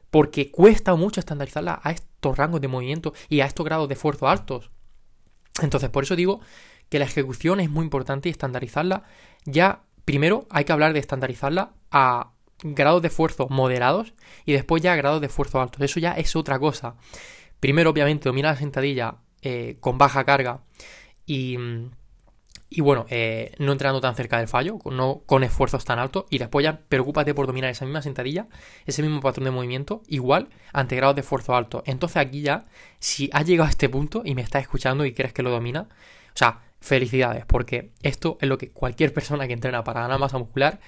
porque 0.09 0.49
cuesta 0.49 0.95
mucho 0.95 1.19
estandarizarla 1.19 1.79
a 1.83 1.91
estos 1.91 2.37
rangos 2.37 2.61
de 2.61 2.69
movimiento 2.69 3.13
y 3.29 3.41
a 3.41 3.45
estos 3.45 3.65
grados 3.65 3.87
de 3.87 3.93
esfuerzo 3.93 4.27
altos. 4.27 4.71
Entonces, 5.61 5.89
por 5.91 6.05
eso 6.05 6.15
digo 6.15 6.39
que 6.89 6.97
la 6.97 7.05
ejecución 7.05 7.59
es 7.59 7.69
muy 7.69 7.83
importante 7.83 8.29
y 8.29 8.31
estandarizarla. 8.31 9.03
Ya, 9.45 9.83
primero 10.05 10.47
hay 10.49 10.63
que 10.63 10.71
hablar 10.71 10.93
de 10.93 10.99
estandarizarla 10.99 11.73
a 11.91 12.31
grados 12.63 13.01
de 13.01 13.09
esfuerzo 13.09 13.47
moderados 13.49 14.13
y 14.45 14.53
después 14.53 14.81
ya 14.81 14.93
a 14.93 14.95
grados 14.95 15.21
de 15.21 15.27
esfuerzo 15.27 15.59
altos. 15.59 15.81
Eso 15.81 15.99
ya 15.99 16.13
es 16.13 16.35
otra 16.35 16.59
cosa. 16.59 16.95
Primero, 17.59 17.89
obviamente, 17.89 18.29
domina 18.29 18.51
la 18.51 18.57
sentadilla 18.57 19.15
eh, 19.41 19.77
con 19.79 19.97
baja 19.97 20.23
carga 20.23 20.61
y 22.75 22.81
bueno, 22.81 23.05
eh, 23.09 23.53
no 23.59 23.71
entrando 23.71 24.01
tan 24.01 24.15
cerca 24.15 24.37
del 24.37 24.47
fallo, 24.47 24.79
no 24.85 25.21
con 25.25 25.43
esfuerzos 25.43 25.85
tan 25.85 25.97
altos. 25.97 26.25
Y 26.29 26.39
después 26.39 26.63
ya 26.63 26.79
preocúpate 26.89 27.33
por 27.33 27.47
dominar 27.47 27.69
esa 27.69 27.85
misma 27.85 28.01
sentadilla, 28.01 28.47
ese 28.85 29.01
mismo 29.01 29.21
patrón 29.21 29.45
de 29.45 29.51
movimiento, 29.51 30.01
igual 30.07 30.49
ante 30.73 30.95
grados 30.95 31.15
de 31.15 31.21
esfuerzo 31.21 31.55
alto. 31.55 31.83
Entonces 31.85 32.17
aquí 32.17 32.41
ya, 32.41 32.65
si 32.99 33.29
has 33.31 33.45
llegado 33.45 33.67
a 33.67 33.69
este 33.69 33.87
punto 33.87 34.23
y 34.25 34.35
me 34.35 34.41
estás 34.41 34.63
escuchando 34.63 35.05
y 35.05 35.13
crees 35.13 35.31
que 35.31 35.43
lo 35.43 35.51
domina, 35.51 35.87
o 35.89 36.37
sea, 36.37 36.63
felicidades, 36.85 37.45
porque 37.45 37.91
esto 38.03 38.37
es 38.41 38.47
lo 38.47 38.57
que 38.57 38.69
cualquier 38.69 39.13
persona 39.13 39.47
que 39.47 39.53
entrena 39.53 39.83
para 39.83 40.01
ganar 40.01 40.19
masa 40.19 40.37
muscular 40.37 40.79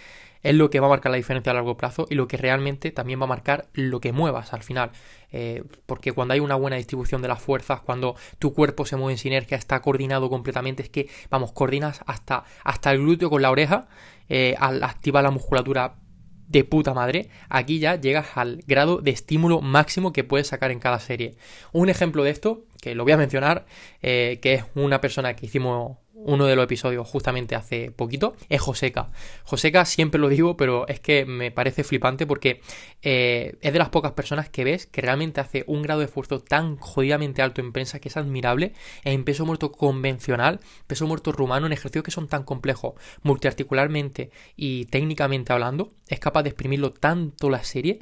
es 0.44 0.54
lo 0.54 0.70
que 0.70 0.80
va 0.80 0.86
a 0.86 0.90
marcar 0.90 1.12
la 1.12 1.18
diferencia 1.18 1.52
a 1.52 1.56
largo 1.56 1.78
plazo 1.78 2.08
y 2.10 2.16
lo 2.16 2.28
que 2.28 2.38
realmente 2.38 2.92
también 2.92 3.20
va 3.20 3.24
a 3.24 3.28
marcar 3.28 3.68
lo 3.74 4.00
que 4.00 4.14
muevas 4.14 4.54
al 4.54 4.62
final. 4.62 4.92
Eh, 5.32 5.64
porque 5.86 6.12
cuando 6.12 6.36
hay 6.36 6.40
una 6.40 6.56
buena 6.56 6.78
distribución 6.78 7.22
de 7.22 7.28
las 7.28 7.42
fuerzas, 7.42 7.82
cuando 7.82 8.16
tu 8.38 8.54
cuerpo 8.54 8.86
se 8.86 8.96
mueve 8.96 9.14
en 9.14 9.18
sinergia, 9.18 9.58
está 9.58 9.82
coordinado 9.82 10.30
completamente, 10.30 10.84
es 10.84 10.90
que, 10.90 11.10
vamos, 11.30 11.52
coordinas 11.52 12.02
hasta, 12.06 12.44
hasta 12.64 12.92
el 12.92 13.00
glúteo 13.00 13.30
con 13.30 13.42
la 13.42 13.52
oreja 13.52 13.88
eh, 14.30 14.56
al 14.60 14.84
activar 14.84 15.24
la 15.24 15.32
musculatura 15.32 15.96
de 16.48 16.64
puta 16.64 16.94
madre, 16.94 17.30
aquí 17.50 17.80
ya 17.80 17.96
llegas 18.00 18.38
al 18.38 18.64
grado 18.68 19.00
de 19.00 19.12
estímulo 19.12 19.62
máximo 19.62 20.14
que 20.14 20.24
puedes 20.24 20.48
sacar 20.48 20.72
en 20.72 20.80
cada 20.80 21.00
serie. 21.00 21.36
Un 21.74 21.90
ejemplo 21.90 22.24
de 22.24 22.32
esto, 22.32 22.64
que 22.82 22.96
lo 22.96 23.04
voy 23.04 23.14
a 23.14 23.18
mencionar, 23.18 23.66
eh, 24.02 24.40
que 24.42 24.56
es 24.56 24.64
una 24.76 25.02
persona 25.02 25.36
que 25.36 25.46
hicimos 25.46 25.98
uno 26.28 26.46
de 26.46 26.56
los 26.56 26.66
episodios 26.66 27.08
justamente 27.08 27.56
hace 27.56 27.92
poquito, 27.92 28.36
es 28.50 28.60
Joseca. 28.60 29.12
Joseca 29.44 29.86
siempre 29.86 30.20
lo 30.20 30.30
digo, 30.30 30.58
pero 30.58 30.88
es 30.88 31.00
que 31.00 31.26
me 31.26 31.52
parece 31.52 31.84
flipante 31.84 32.26
porque 32.26 32.62
eh, 33.04 33.56
es 33.62 33.72
de 33.72 33.80
las 33.80 33.90
pocas 33.90 34.14
personas 34.14 34.50
que 34.50 34.64
ves 34.64 34.88
que 34.88 35.02
realmente 35.02 35.42
hace 35.42 35.64
un 35.68 35.84
grado 35.84 36.00
de 36.00 36.08
esfuerzo 36.08 36.40
tan 36.40 36.78
jodidamente 36.78 37.42
alto 37.42 37.62
en 37.62 37.72
prensa 37.72 38.00
que 38.00 38.10
es 38.10 38.18
admirable, 38.18 38.74
en 39.04 39.24
peso 39.24 39.46
muerto 39.46 39.72
convencional, 39.72 40.60
peso 40.88 41.06
muerto 41.06 41.32
rumano, 41.32 41.68
en 41.68 41.74
ejercicios 41.74 42.04
que 42.04 42.12
son 42.12 42.28
tan 42.28 42.44
complejos, 42.44 42.96
multiarticularmente 43.22 44.32
y 44.56 44.86
técnicamente 44.86 45.54
hablando, 45.54 45.94
es 46.08 46.20
capaz 46.20 46.44
de 46.44 46.50
exprimirlo 46.50 46.94
tanto 46.94 47.50
la 47.50 47.64
serie 47.64 48.00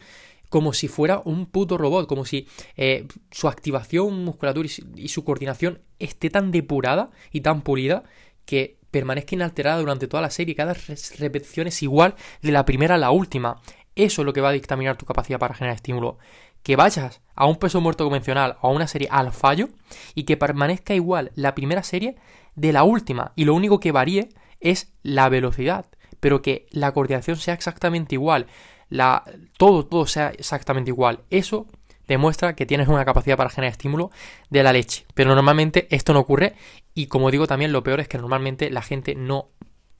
como 0.55 0.71
si 0.71 0.87
fuera 0.87 1.21
un 1.25 1.47
puto 1.47 1.77
robot, 1.77 2.07
como 2.07 2.23
si 2.23 2.47
eh, 2.77 3.09
su 3.29 3.49
activación 3.49 4.23
musculatura 4.23 4.69
y 4.95 5.09
su, 5.09 5.25
coordinación 5.25 5.81
esté 5.99 6.29
tan 6.29 6.51
depurada 6.51 7.09
y 7.33 7.41
tan 7.41 7.61
pulida 7.61 8.03
que 8.45 8.77
permanezca 8.89 9.35
inalterada 9.35 9.79
durante 9.79 10.07
toda 10.07 10.21
la 10.21 10.29
serie. 10.29 10.55
Cada 10.55 10.73
repetición 11.19 11.67
es 11.67 11.83
igual 11.83 12.15
de 12.41 12.53
la 12.53 12.63
primera 12.63 12.95
a 12.95 12.97
la 12.97 13.11
última. 13.11 13.59
Eso 13.95 14.21
es 14.21 14.25
lo 14.25 14.31
que 14.31 14.39
va 14.39 14.47
a 14.47 14.53
dictaminar 14.53 14.95
tu 14.95 15.05
capacidad 15.05 15.39
para 15.39 15.55
generar 15.55 15.75
estímulo. 15.75 16.19
Que 16.63 16.77
vayas 16.77 17.19
a 17.35 17.47
un 17.47 17.57
peso 17.57 17.81
muerto 17.81 18.05
convencional 18.05 18.55
o 18.61 18.69
a 18.69 18.71
una 18.71 18.87
serie 18.87 19.09
al 19.11 19.33
fallo 19.33 19.67
y 20.13 20.23
que 20.23 20.37
permanezca 20.37 20.93
igual 20.93 21.33
la 21.35 21.53
primera 21.53 21.83
serie 21.83 22.15
de 22.55 22.71
la 22.71 22.83
última. 22.85 23.33
Y 23.35 23.43
lo 23.43 23.55
único 23.55 23.81
que 23.81 23.91
varíe 23.91 24.29
es 24.61 24.93
la 25.03 25.27
velocidad, 25.27 25.87
pero 26.21 26.41
que 26.41 26.65
la 26.71 26.93
coordinación 26.93 27.35
sea 27.35 27.55
exactamente 27.55 28.15
igual 28.15 28.47
la, 28.95 29.23
todo, 29.57 29.85
todo 29.85 30.07
sea 30.07 30.29
exactamente 30.29 30.91
igual. 30.91 31.21
Eso 31.29 31.67
demuestra 32.07 32.55
que 32.55 32.65
tienes 32.65 32.87
una 32.87 33.05
capacidad 33.05 33.37
para 33.37 33.49
generar 33.49 33.71
estímulo 33.71 34.11
de 34.49 34.63
la 34.63 34.73
leche. 34.73 35.05
Pero 35.13 35.33
normalmente 35.33 35.87
esto 35.89 36.13
no 36.13 36.19
ocurre 36.19 36.55
y 36.93 37.07
como 37.07 37.31
digo 37.31 37.47
también 37.47 37.71
lo 37.71 37.83
peor 37.83 37.99
es 37.99 38.07
que 38.07 38.17
normalmente 38.17 38.69
la 38.69 38.81
gente 38.81 39.15
no 39.15 39.49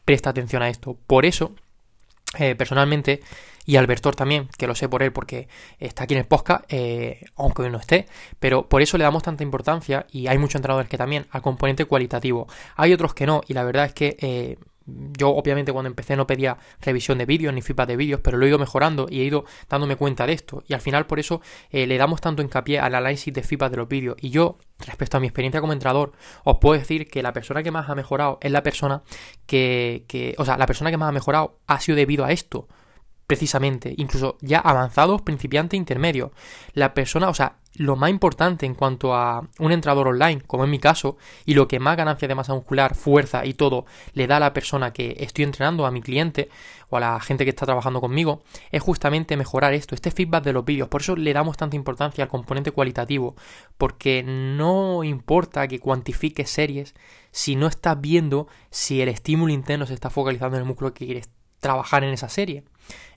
presta 0.05 0.29
atención 0.29 0.61
a 0.61 0.69
esto. 0.69 0.97
Por 1.07 1.25
eso, 1.25 1.55
eh, 2.37 2.55
personalmente, 2.55 3.21
y 3.65 3.77
Albertor 3.77 4.15
también, 4.15 4.47
que 4.57 4.67
lo 4.67 4.75
sé 4.75 4.87
por 4.87 5.01
él 5.01 5.11
porque 5.11 5.47
está 5.79 6.03
aquí 6.03 6.13
en 6.13 6.19
el 6.19 6.27
podcast, 6.27 6.63
eh, 6.69 7.25
aunque 7.35 7.63
hoy 7.63 7.71
no 7.71 7.79
esté, 7.79 8.07
pero 8.39 8.69
por 8.69 8.81
eso 8.81 8.97
le 8.97 9.03
damos 9.03 9.23
tanta 9.23 9.43
importancia 9.43 10.05
y 10.11 10.27
hay 10.27 10.37
muchos 10.37 10.55
entrenadores 10.55 10.89
que 10.89 10.97
también 10.97 11.25
al 11.31 11.41
componente 11.41 11.85
cualitativo. 11.85 12.47
Hay 12.75 12.93
otros 12.93 13.15
que 13.15 13.25
no 13.25 13.41
y 13.47 13.53
la 13.53 13.63
verdad 13.63 13.85
es 13.85 13.93
que... 13.93 14.17
Eh, 14.19 14.57
Yo 14.85 15.29
obviamente 15.29 15.71
cuando 15.71 15.89
empecé 15.89 16.15
no 16.15 16.27
pedía 16.27 16.57
revisión 16.81 17.17
de 17.17 17.25
vídeos 17.25 17.53
ni 17.53 17.61
feedback 17.61 17.87
de 17.87 17.97
vídeos, 17.97 18.21
pero 18.23 18.37
lo 18.37 18.45
he 18.45 18.49
ido 18.49 18.59
mejorando 18.59 19.07
y 19.09 19.21
he 19.21 19.23
ido 19.23 19.45
dándome 19.69 19.95
cuenta 19.95 20.27
de 20.27 20.33
esto. 20.33 20.63
Y 20.67 20.73
al 20.73 20.81
final 20.81 21.07
por 21.07 21.19
eso 21.19 21.41
eh, 21.71 21.87
le 21.87 21.97
damos 21.97 22.21
tanto 22.21 22.41
hincapié 22.41 22.79
al 22.79 22.93
análisis 22.95 23.33
de 23.33 23.43
feedback 23.43 23.71
de 23.71 23.77
los 23.77 23.87
vídeos. 23.87 24.15
Y 24.21 24.29
yo, 24.29 24.57
respecto 24.79 25.17
a 25.17 25.19
mi 25.19 25.27
experiencia 25.27 25.61
como 25.61 25.73
entrenador, 25.73 26.13
os 26.43 26.57
puedo 26.59 26.77
decir 26.77 27.07
que 27.07 27.23
la 27.23 27.33
persona 27.33 27.63
que 27.63 27.71
más 27.71 27.89
ha 27.89 27.95
mejorado 27.95 28.37
es 28.41 28.51
la 28.51 28.63
persona 28.63 29.03
que, 29.45 30.05
que 30.07 30.35
o 30.37 30.45
sea, 30.45 30.57
la 30.57 30.67
persona 30.67 30.91
que 30.91 30.97
más 30.97 31.09
ha 31.09 31.13
mejorado 31.13 31.57
ha 31.67 31.79
sido 31.79 31.95
debido 31.95 32.25
a 32.25 32.31
esto 32.31 32.67
precisamente, 33.27 33.93
incluso 33.97 34.37
ya 34.41 34.59
avanzados, 34.59 35.21
principiante, 35.21 35.75
intermedio. 35.77 36.31
La 36.73 36.93
persona, 36.93 37.29
o 37.29 37.33
sea, 37.33 37.57
lo 37.77 37.95
más 37.95 38.09
importante 38.09 38.65
en 38.65 38.73
cuanto 38.73 39.13
a 39.13 39.47
un 39.59 39.71
entrenador 39.71 40.07
online, 40.07 40.41
como 40.41 40.63
en 40.63 40.69
mi 40.69 40.79
caso, 40.79 41.17
y 41.45 41.55
lo 41.55 41.67
que 41.67 41.79
más 41.79 41.97
ganancia 41.97 42.27
de 42.27 42.35
masa 42.35 42.53
muscular, 42.53 42.95
fuerza 42.95 43.45
y 43.45 43.53
todo 43.53 43.85
le 44.13 44.27
da 44.27 44.37
a 44.37 44.39
la 44.39 44.53
persona 44.53 44.93
que 44.93 45.17
estoy 45.19 45.43
entrenando, 45.43 45.85
a 45.85 45.91
mi 45.91 46.01
cliente 46.01 46.49
o 46.89 46.97
a 46.97 46.99
la 46.99 47.19
gente 47.19 47.43
que 47.43 47.49
está 47.49 47.65
trabajando 47.65 47.99
conmigo, 47.99 48.43
es 48.71 48.81
justamente 48.81 49.37
mejorar 49.37 49.73
esto, 49.73 49.95
este 49.95 50.11
feedback 50.11 50.43
de 50.43 50.53
los 50.53 50.63
vídeos. 50.63 50.87
Por 50.87 51.01
eso 51.01 51.15
le 51.15 51.33
damos 51.33 51.57
tanta 51.57 51.75
importancia 51.75 52.23
al 52.23 52.29
componente 52.29 52.71
cualitativo, 52.71 53.35
porque 53.77 54.23
no 54.23 55.03
importa 55.03 55.67
que 55.67 55.79
cuantifiques 55.79 56.49
series 56.49 56.93
si 57.31 57.55
no 57.55 57.67
estás 57.67 57.99
viendo 57.99 58.47
si 58.69 59.01
el 59.01 59.09
estímulo 59.09 59.51
interno 59.51 59.85
se 59.85 59.93
está 59.93 60.09
focalizando 60.09 60.55
en 60.57 60.61
el 60.61 60.67
músculo 60.67 60.93
que 60.93 61.05
quieres 61.05 61.29
trabajar 61.59 62.03
en 62.03 62.13
esa 62.13 62.29
serie. 62.29 62.63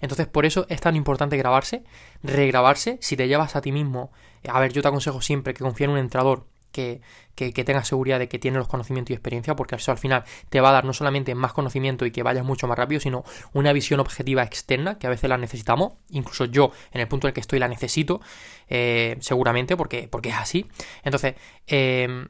Entonces, 0.01 0.27
por 0.27 0.47
eso 0.47 0.67
es 0.69 0.81
tan 0.81 0.97
importante 0.97 1.37
grabarse, 1.37 1.85
regrabarse. 2.23 2.99
Si 3.01 3.17
te 3.17 3.29
llevas 3.29 3.57
a 3.57 3.61
ti 3.61 3.73
mismo, 3.73 4.13
a 4.49 4.61
ver, 4.61 4.73
yo 4.73 4.83
te 4.83 4.89
aconsejo 4.89 5.21
siempre 5.21 5.55
que 5.55 5.65
confíe 5.65 5.85
en 5.85 5.91
un 5.91 5.99
entrenador 5.99 6.47
que, 6.73 7.01
que, 7.35 7.65
tenga 7.65 7.85
seguridad 7.85 8.19
de 8.19 8.29
que 8.29 8.39
tiene 8.39 8.59
los 8.59 8.69
conocimientos 8.69 9.11
y 9.11 9.15
experiencia, 9.15 9.57
porque 9.57 9.77
eso 9.77 9.91
al 9.91 9.99
final 9.99 10.25
te 10.49 10.61
va 10.61 10.71
a 10.71 10.73
dar 10.73 10.85
no 10.85 10.93
solamente 10.93 11.35
más 11.35 11.53
conocimiento 11.53 12.05
y 12.05 12.11
que 12.11 12.23
vayas 12.23 12.45
mucho 12.45 12.67
más 12.67 12.77
rápido, 12.77 13.01
sino 13.01 13.25
una 13.53 13.73
visión 13.73 14.01
objetiva 14.01 14.43
externa, 14.43 14.99
que 14.99 15.07
a 15.07 15.11
veces 15.11 15.31
la 15.31 15.39
necesitamos, 15.39 15.95
incluso 16.11 16.45
yo 16.45 16.73
en 16.93 17.01
el 17.01 17.09
punto 17.09 17.27
en 17.27 17.31
el 17.31 17.35
que 17.35 17.41
estoy 17.41 17.59
la 17.59 17.69
necesito, 17.69 18.21
eh, 18.69 19.17
seguramente, 19.21 19.77
porque, 19.77 20.09
porque 20.09 20.29
es 20.29 20.37
así. 20.37 20.67
Entonces, 21.03 21.35
eh, 21.67 22.29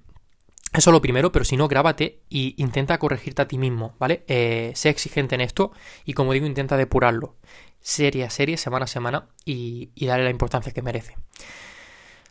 eso 0.72 0.90
es 0.90 0.92
lo 0.92 1.00
primero, 1.00 1.32
pero 1.32 1.44
si 1.44 1.56
no, 1.56 1.66
grábate 1.66 2.20
y 2.28 2.54
intenta 2.58 2.98
corregirte 2.98 3.42
a 3.42 3.48
ti 3.48 3.58
mismo, 3.58 3.94
¿vale? 3.98 4.24
Eh, 4.28 4.72
sé 4.74 4.90
exigente 4.90 5.34
en 5.34 5.40
esto 5.40 5.72
y 6.04 6.12
como 6.12 6.32
digo, 6.32 6.46
intenta 6.46 6.76
depurarlo. 6.76 7.36
Serie 7.80 8.24
a 8.24 8.30
serie, 8.30 8.56
semana 8.56 8.84
a 8.84 8.88
semana 8.88 9.28
y, 9.44 9.90
y 9.94 10.06
darle 10.06 10.24
la 10.24 10.30
importancia 10.30 10.72
que 10.72 10.82
merece. 10.82 11.16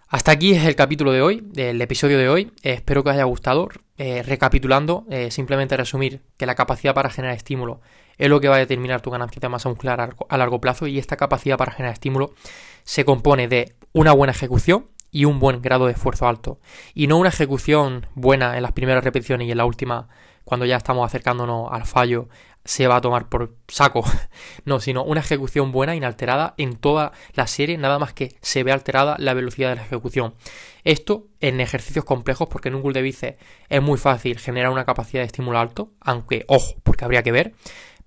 Hasta 0.10 0.32
aquí 0.32 0.54
es 0.54 0.64
el 0.66 0.76
capítulo 0.76 1.12
de 1.12 1.22
hoy, 1.22 1.44
el 1.56 1.82
episodio 1.82 2.18
de 2.18 2.30
hoy. 2.30 2.52
Eh, 2.62 2.74
espero 2.74 3.04
que 3.04 3.10
os 3.10 3.16
haya 3.16 3.24
gustado. 3.24 3.70
Eh, 3.98 4.22
recapitulando, 4.22 5.08
simplemente 5.32 5.76
resumir 5.76 6.22
que 6.38 6.46
la 6.46 6.54
capacidad 6.54 6.94
para 6.94 7.10
generar 7.10 7.36
estímulo 7.36 7.82
es 8.20 8.30
lo 8.30 8.40
que 8.40 8.48
va 8.48 8.58
a 8.58 8.60
determinar 8.60 9.02
tu 9.02 9.10
ganancia 9.10 9.40
de 9.40 9.50
masa 9.50 9.70
muscular 9.70 10.16
a 10.30 10.38
largo 10.38 10.62
plazo 10.62 10.86
y 10.86 11.00
esta 11.00 11.18
capacidad 11.18 11.58
para 11.58 11.72
generar 11.72 11.94
estímulo 11.94 12.36
se 12.84 13.06
compone 13.06 13.48
de 13.48 13.76
una 13.94 14.12
buena 14.12 14.32
ejecución, 14.32 14.86
y 15.18 15.26
un 15.26 15.40
buen 15.40 15.64
grado 15.64 15.88
de 15.88 15.94
esfuerzo 15.94 16.28
alto. 16.28 16.60
Y 16.94 17.08
no 17.08 17.18
una 17.18 17.30
ejecución 17.30 18.06
buena 18.14 18.56
en 18.56 18.62
las 18.62 18.74
primeras 18.74 19.04
repeticiones 19.04 19.48
y 19.48 19.52
en 19.52 19.58
la 19.58 19.66
última, 19.66 20.10
cuando 20.44 20.68
ya 20.68 20.78
estamos 20.78 21.08
acercándonos 21.08 21.70
al 21.72 21.88
fallo, 21.88 22.30
se 22.66 22.86
va 22.86 22.98
a 22.98 23.02
tomar 23.02 23.28
por 23.28 23.56
saco. 23.68 24.04
No, 24.66 24.80
sino 24.80 25.04
una 25.04 25.22
ejecución 25.22 25.72
buena, 25.72 25.96
inalterada 25.96 26.54
en 26.58 26.76
toda 26.76 27.14
la 27.34 27.48
serie, 27.48 27.80
nada 27.80 27.98
más 27.98 28.14
que 28.14 28.36
se 28.42 28.62
ve 28.64 28.72
alterada 28.72 29.16
la 29.18 29.34
velocidad 29.34 29.70
de 29.70 29.78
la 29.78 29.86
ejecución. 29.86 30.36
Esto 30.84 31.26
en 31.40 31.62
ejercicios 31.62 32.06
complejos, 32.06 32.48
porque 32.48 32.70
en 32.70 32.76
un 32.76 32.94
de 32.94 33.02
bíceps 33.02 33.40
es 33.70 33.82
muy 33.82 33.98
fácil 33.98 34.38
generar 34.38 34.72
una 34.72 34.86
capacidad 34.86 35.24
de 35.24 35.28
estímulo 35.28 35.58
alto, 35.58 35.94
aunque, 36.00 36.46
ojo, 36.48 36.76
porque 36.84 37.06
habría 37.06 37.24
que 37.24 37.32
ver. 37.32 37.56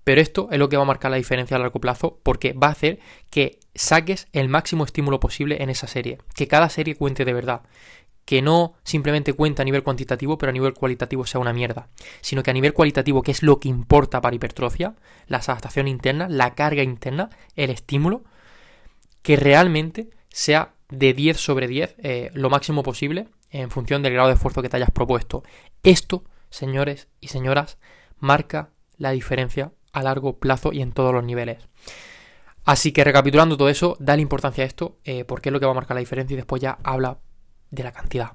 Pero 0.05 0.21
esto 0.21 0.47
es 0.49 0.59
lo 0.59 0.69
que 0.69 0.77
va 0.77 0.83
a 0.83 0.85
marcar 0.85 1.11
la 1.11 1.17
diferencia 1.17 1.57
a 1.57 1.59
largo 1.59 1.81
plazo 1.81 2.21
porque 2.23 2.53
va 2.53 2.67
a 2.67 2.71
hacer 2.71 2.99
que 3.29 3.59
saques 3.75 4.27
el 4.31 4.49
máximo 4.49 4.83
estímulo 4.83 5.19
posible 5.19 5.61
en 5.61 5.69
esa 5.69 5.87
serie. 5.87 6.19
Que 6.35 6.47
cada 6.47 6.69
serie 6.69 6.95
cuente 6.95 7.25
de 7.25 7.33
verdad. 7.33 7.61
Que 8.25 8.41
no 8.41 8.75
simplemente 8.83 9.33
cuente 9.33 9.61
a 9.61 9.65
nivel 9.65 9.83
cuantitativo, 9.83 10.37
pero 10.37 10.51
a 10.51 10.53
nivel 10.53 10.73
cualitativo 10.73 11.25
sea 11.25 11.41
una 11.41 11.53
mierda. 11.53 11.89
Sino 12.21 12.43
que 12.43 12.51
a 12.51 12.53
nivel 12.53 12.73
cualitativo, 12.73 13.23
que 13.23 13.31
es 13.31 13.43
lo 13.43 13.59
que 13.59 13.69
importa 13.69 14.21
para 14.21 14.35
hipertrofia, 14.35 14.95
la 15.27 15.37
adaptación 15.37 15.87
interna, 15.87 16.27
la 16.29 16.53
carga 16.53 16.83
interna, 16.83 17.29
el 17.55 17.69
estímulo, 17.69 18.23
que 19.21 19.35
realmente 19.35 20.09
sea 20.29 20.73
de 20.89 21.13
10 21.13 21.37
sobre 21.37 21.67
10 21.67 21.95
eh, 21.99 22.31
lo 22.33 22.49
máximo 22.49 22.83
posible 22.83 23.27
en 23.49 23.69
función 23.69 24.01
del 24.01 24.13
grado 24.13 24.29
de 24.29 24.35
esfuerzo 24.35 24.61
que 24.61 24.69
te 24.69 24.77
hayas 24.77 24.91
propuesto. 24.91 25.43
Esto, 25.83 26.23
señores 26.49 27.07
y 27.19 27.27
señoras, 27.29 27.77
marca 28.19 28.69
la 28.97 29.11
diferencia 29.11 29.71
a 29.93 30.03
largo 30.03 30.37
plazo 30.37 30.71
y 30.71 30.81
en 30.81 30.91
todos 30.93 31.13
los 31.13 31.23
niveles. 31.23 31.57
Así 32.63 32.91
que 32.91 33.03
recapitulando 33.03 33.57
todo 33.57 33.69
eso, 33.69 33.97
dale 33.99 34.21
importancia 34.21 34.63
a 34.63 34.67
esto, 34.67 34.97
eh, 35.03 35.25
porque 35.25 35.49
es 35.49 35.53
lo 35.53 35.59
que 35.59 35.65
va 35.65 35.71
a 35.71 35.75
marcar 35.75 35.95
la 35.95 36.01
diferencia 36.01 36.33
y 36.33 36.37
después 36.37 36.61
ya 36.61 36.77
habla 36.83 37.19
de 37.71 37.83
la 37.83 37.91
cantidad. 37.91 38.33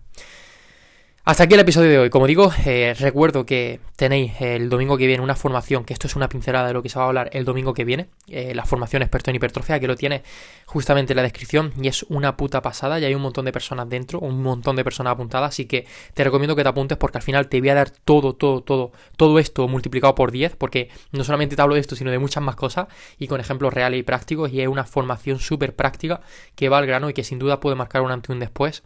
Hasta 1.29 1.43
aquí 1.43 1.55
el 1.55 1.61
episodio 1.61 1.91
de 1.91 1.99
hoy. 1.99 2.09
Como 2.09 2.29
digo, 2.29 2.53
eh, 2.65 2.95
recuerdo 3.01 3.45
que 3.45 3.81
tenéis 3.97 4.41
el 4.41 4.69
domingo 4.69 4.97
que 4.97 5.09
viene 5.09 5.25
una 5.25 5.35
formación, 5.35 5.85
que 5.85 5.93
esto 5.93 6.07
es 6.07 6.15
una 6.15 6.29
pincelada 6.29 6.69
de 6.69 6.73
lo 6.73 6.85
que 6.85 6.89
se 6.89 7.01
va 7.01 7.07
a 7.07 7.09
hablar 7.09 7.31
el 7.33 7.45
domingo 7.45 7.75
que 7.75 7.85
viene, 7.85 8.07
eh, 8.29 8.55
la 8.55 8.65
formación 8.65 9.03
experto 9.03 9.31
en 9.31 9.35
hipertrofia, 9.35 9.81
que 9.81 9.89
lo 9.89 9.97
tiene 9.97 10.23
justamente 10.67 11.15
en 11.15 11.17
la 11.17 11.25
descripción 11.25 11.73
y 11.83 11.89
es 11.89 12.05
una 12.11 12.37
puta 12.37 12.63
pasada 12.63 13.01
y 13.01 13.05
hay 13.07 13.13
un 13.17 13.23
montón 13.23 13.45
de 13.45 13.51
personas 13.51 13.89
dentro, 13.89 14.21
un 14.21 14.41
montón 14.41 14.77
de 14.77 14.85
personas 14.85 15.15
apuntadas, 15.15 15.49
así 15.49 15.65
que 15.65 15.85
te 16.15 16.23
recomiendo 16.23 16.55
que 16.55 16.63
te 16.63 16.69
apuntes 16.69 16.97
porque 16.97 17.19
al 17.19 17.25
final 17.25 17.49
te 17.49 17.59
voy 17.59 17.71
a 17.71 17.75
dar 17.75 17.91
todo, 17.91 18.37
todo, 18.37 18.63
todo, 18.63 18.93
todo 19.17 19.41
esto 19.41 19.67
multiplicado 19.67 20.15
por 20.15 20.31
10, 20.31 20.55
porque 20.55 20.91
no 21.11 21.25
solamente 21.25 21.57
te 21.57 21.63
hablo 21.63 21.75
de 21.75 21.81
esto, 21.81 21.97
sino 21.97 22.13
de 22.13 22.21
muchas 22.21 22.45
más 22.45 22.55
cosas 22.55 22.87
y 23.19 23.27
con 23.27 23.41
ejemplos 23.41 23.75
reales 23.75 23.99
y 23.99 24.05
prácticos 24.05 24.53
y 24.53 24.61
es 24.61 24.69
una 24.69 24.85
formación 24.85 25.41
súper 25.41 25.75
práctica 25.75 26.21
que 26.55 26.69
va 26.69 26.79
al 26.79 26.87
grano 26.87 27.11
y 27.11 27.15
que 27.15 27.25
sin 27.25 27.41
duda 27.41 27.59
puede 27.59 27.75
marcar 27.75 28.03
un 28.03 28.13
antes 28.13 28.31
y 28.31 28.33
un 28.33 28.39
después 28.39 28.85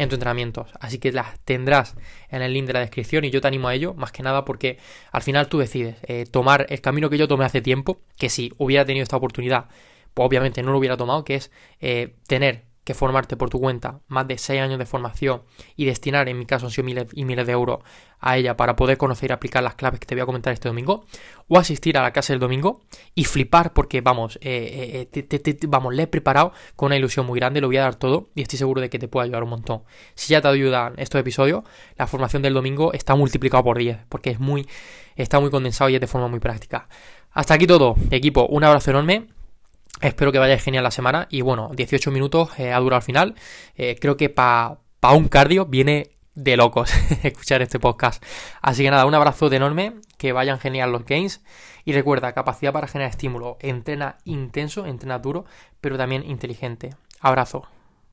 en 0.00 0.08
tu 0.08 0.14
entrenamiento. 0.14 0.66
Así 0.80 0.98
que 0.98 1.12
las 1.12 1.38
tendrás 1.40 1.94
en 2.30 2.40
el 2.40 2.54
link 2.54 2.66
de 2.66 2.72
la 2.72 2.80
descripción 2.80 3.24
y 3.26 3.30
yo 3.30 3.42
te 3.42 3.48
animo 3.48 3.68
a 3.68 3.74
ello, 3.74 3.92
más 3.92 4.12
que 4.12 4.22
nada 4.22 4.46
porque 4.46 4.78
al 5.12 5.20
final 5.20 5.48
tú 5.48 5.58
decides 5.58 5.96
eh, 6.04 6.24
tomar 6.24 6.64
el 6.70 6.80
camino 6.80 7.10
que 7.10 7.18
yo 7.18 7.28
tomé 7.28 7.44
hace 7.44 7.60
tiempo, 7.60 8.00
que 8.18 8.30
si 8.30 8.50
hubiera 8.56 8.86
tenido 8.86 9.02
esta 9.02 9.18
oportunidad, 9.18 9.66
pues 10.14 10.26
obviamente 10.26 10.62
no 10.62 10.72
lo 10.72 10.78
hubiera 10.78 10.96
tomado, 10.96 11.22
que 11.22 11.34
es 11.34 11.50
eh, 11.80 12.14
tener 12.26 12.64
que 12.84 12.94
formarte 12.94 13.36
por 13.36 13.50
tu 13.50 13.60
cuenta 13.60 14.00
más 14.08 14.26
de 14.26 14.38
6 14.38 14.60
años 14.60 14.78
de 14.78 14.86
formación 14.86 15.42
y 15.76 15.84
destinar, 15.84 16.28
en 16.28 16.38
mi 16.38 16.46
caso 16.46 16.66
han 16.66 16.72
sido 16.72 16.84
miles 16.84 17.06
y 17.12 17.24
miles 17.24 17.46
de 17.46 17.52
euros 17.52 17.80
a 18.20 18.36
ella 18.36 18.56
para 18.56 18.76
poder 18.76 18.96
conocer 18.98 19.30
y 19.30 19.32
aplicar 19.32 19.62
las 19.62 19.74
claves 19.74 20.00
que 20.00 20.06
te 20.06 20.14
voy 20.14 20.22
a 20.22 20.26
comentar 20.26 20.52
este 20.52 20.68
domingo, 20.68 21.04
o 21.48 21.58
asistir 21.58 21.96
a 21.98 22.02
la 22.02 22.12
clase 22.12 22.32
del 22.32 22.40
domingo 22.40 22.82
y 23.14 23.24
flipar 23.24 23.72
porque, 23.72 24.00
vamos, 24.00 24.38
eh, 24.42 25.08
eh, 25.12 25.58
vamos, 25.68 25.94
le 25.94 26.04
he 26.04 26.06
preparado 26.06 26.52
con 26.76 26.86
una 26.86 26.96
ilusión 26.96 27.26
muy 27.26 27.38
grande, 27.38 27.60
lo 27.60 27.66
voy 27.66 27.76
a 27.76 27.82
dar 27.82 27.96
todo 27.96 28.30
y 28.34 28.42
estoy 28.42 28.58
seguro 28.58 28.80
de 28.80 28.90
que 28.90 28.98
te 28.98 29.08
puede 29.08 29.24
ayudar 29.24 29.42
un 29.42 29.50
montón. 29.50 29.82
Si 30.14 30.32
ya 30.32 30.40
te 30.40 30.48
ayudan 30.48 30.94
estos 30.96 31.20
episodios, 31.20 31.64
la 31.96 32.06
formación 32.06 32.42
del 32.42 32.54
domingo 32.54 32.92
está 32.92 33.14
multiplicado 33.14 33.64
por 33.64 33.78
10 33.78 33.98
porque 34.08 34.30
es 34.30 34.40
muy, 34.40 34.66
está 35.16 35.40
muy 35.40 35.50
condensado 35.50 35.90
y 35.90 35.94
es 35.94 36.00
de 36.00 36.06
forma 36.06 36.28
muy 36.28 36.40
práctica. 36.40 36.88
Hasta 37.32 37.54
aquí 37.54 37.66
todo, 37.66 37.94
equipo, 38.10 38.46
un 38.46 38.64
abrazo 38.64 38.90
enorme 38.90 39.28
Espero 40.00 40.32
que 40.32 40.38
vaya 40.38 40.58
genial 40.58 40.84
la 40.84 40.90
semana 40.90 41.26
y 41.30 41.42
bueno, 41.42 41.70
18 41.74 42.10
minutos 42.10 42.58
eh, 42.58 42.72
ha 42.72 42.78
durado 42.78 42.96
al 42.96 43.02
final. 43.02 43.34
Eh, 43.76 43.96
creo 44.00 44.16
que 44.16 44.30
para 44.30 44.78
pa 44.98 45.12
un 45.12 45.28
cardio 45.28 45.66
viene 45.66 46.12
de 46.34 46.56
locos 46.56 46.92
escuchar 47.22 47.60
este 47.60 47.78
podcast. 47.78 48.24
Así 48.62 48.82
que 48.82 48.90
nada, 48.90 49.04
un 49.04 49.14
abrazo 49.14 49.50
de 49.50 49.56
enorme, 49.56 49.94
que 50.16 50.32
vayan 50.32 50.58
genial 50.58 50.92
los 50.92 51.04
games 51.04 51.42
y 51.84 51.92
recuerda, 51.92 52.32
capacidad 52.32 52.72
para 52.72 52.86
generar 52.86 53.10
estímulo, 53.10 53.58
entrena 53.60 54.18
intenso, 54.24 54.86
entrena 54.86 55.18
duro, 55.18 55.44
pero 55.80 55.98
también 55.98 56.24
inteligente. 56.28 56.90
Abrazo. 57.20 57.66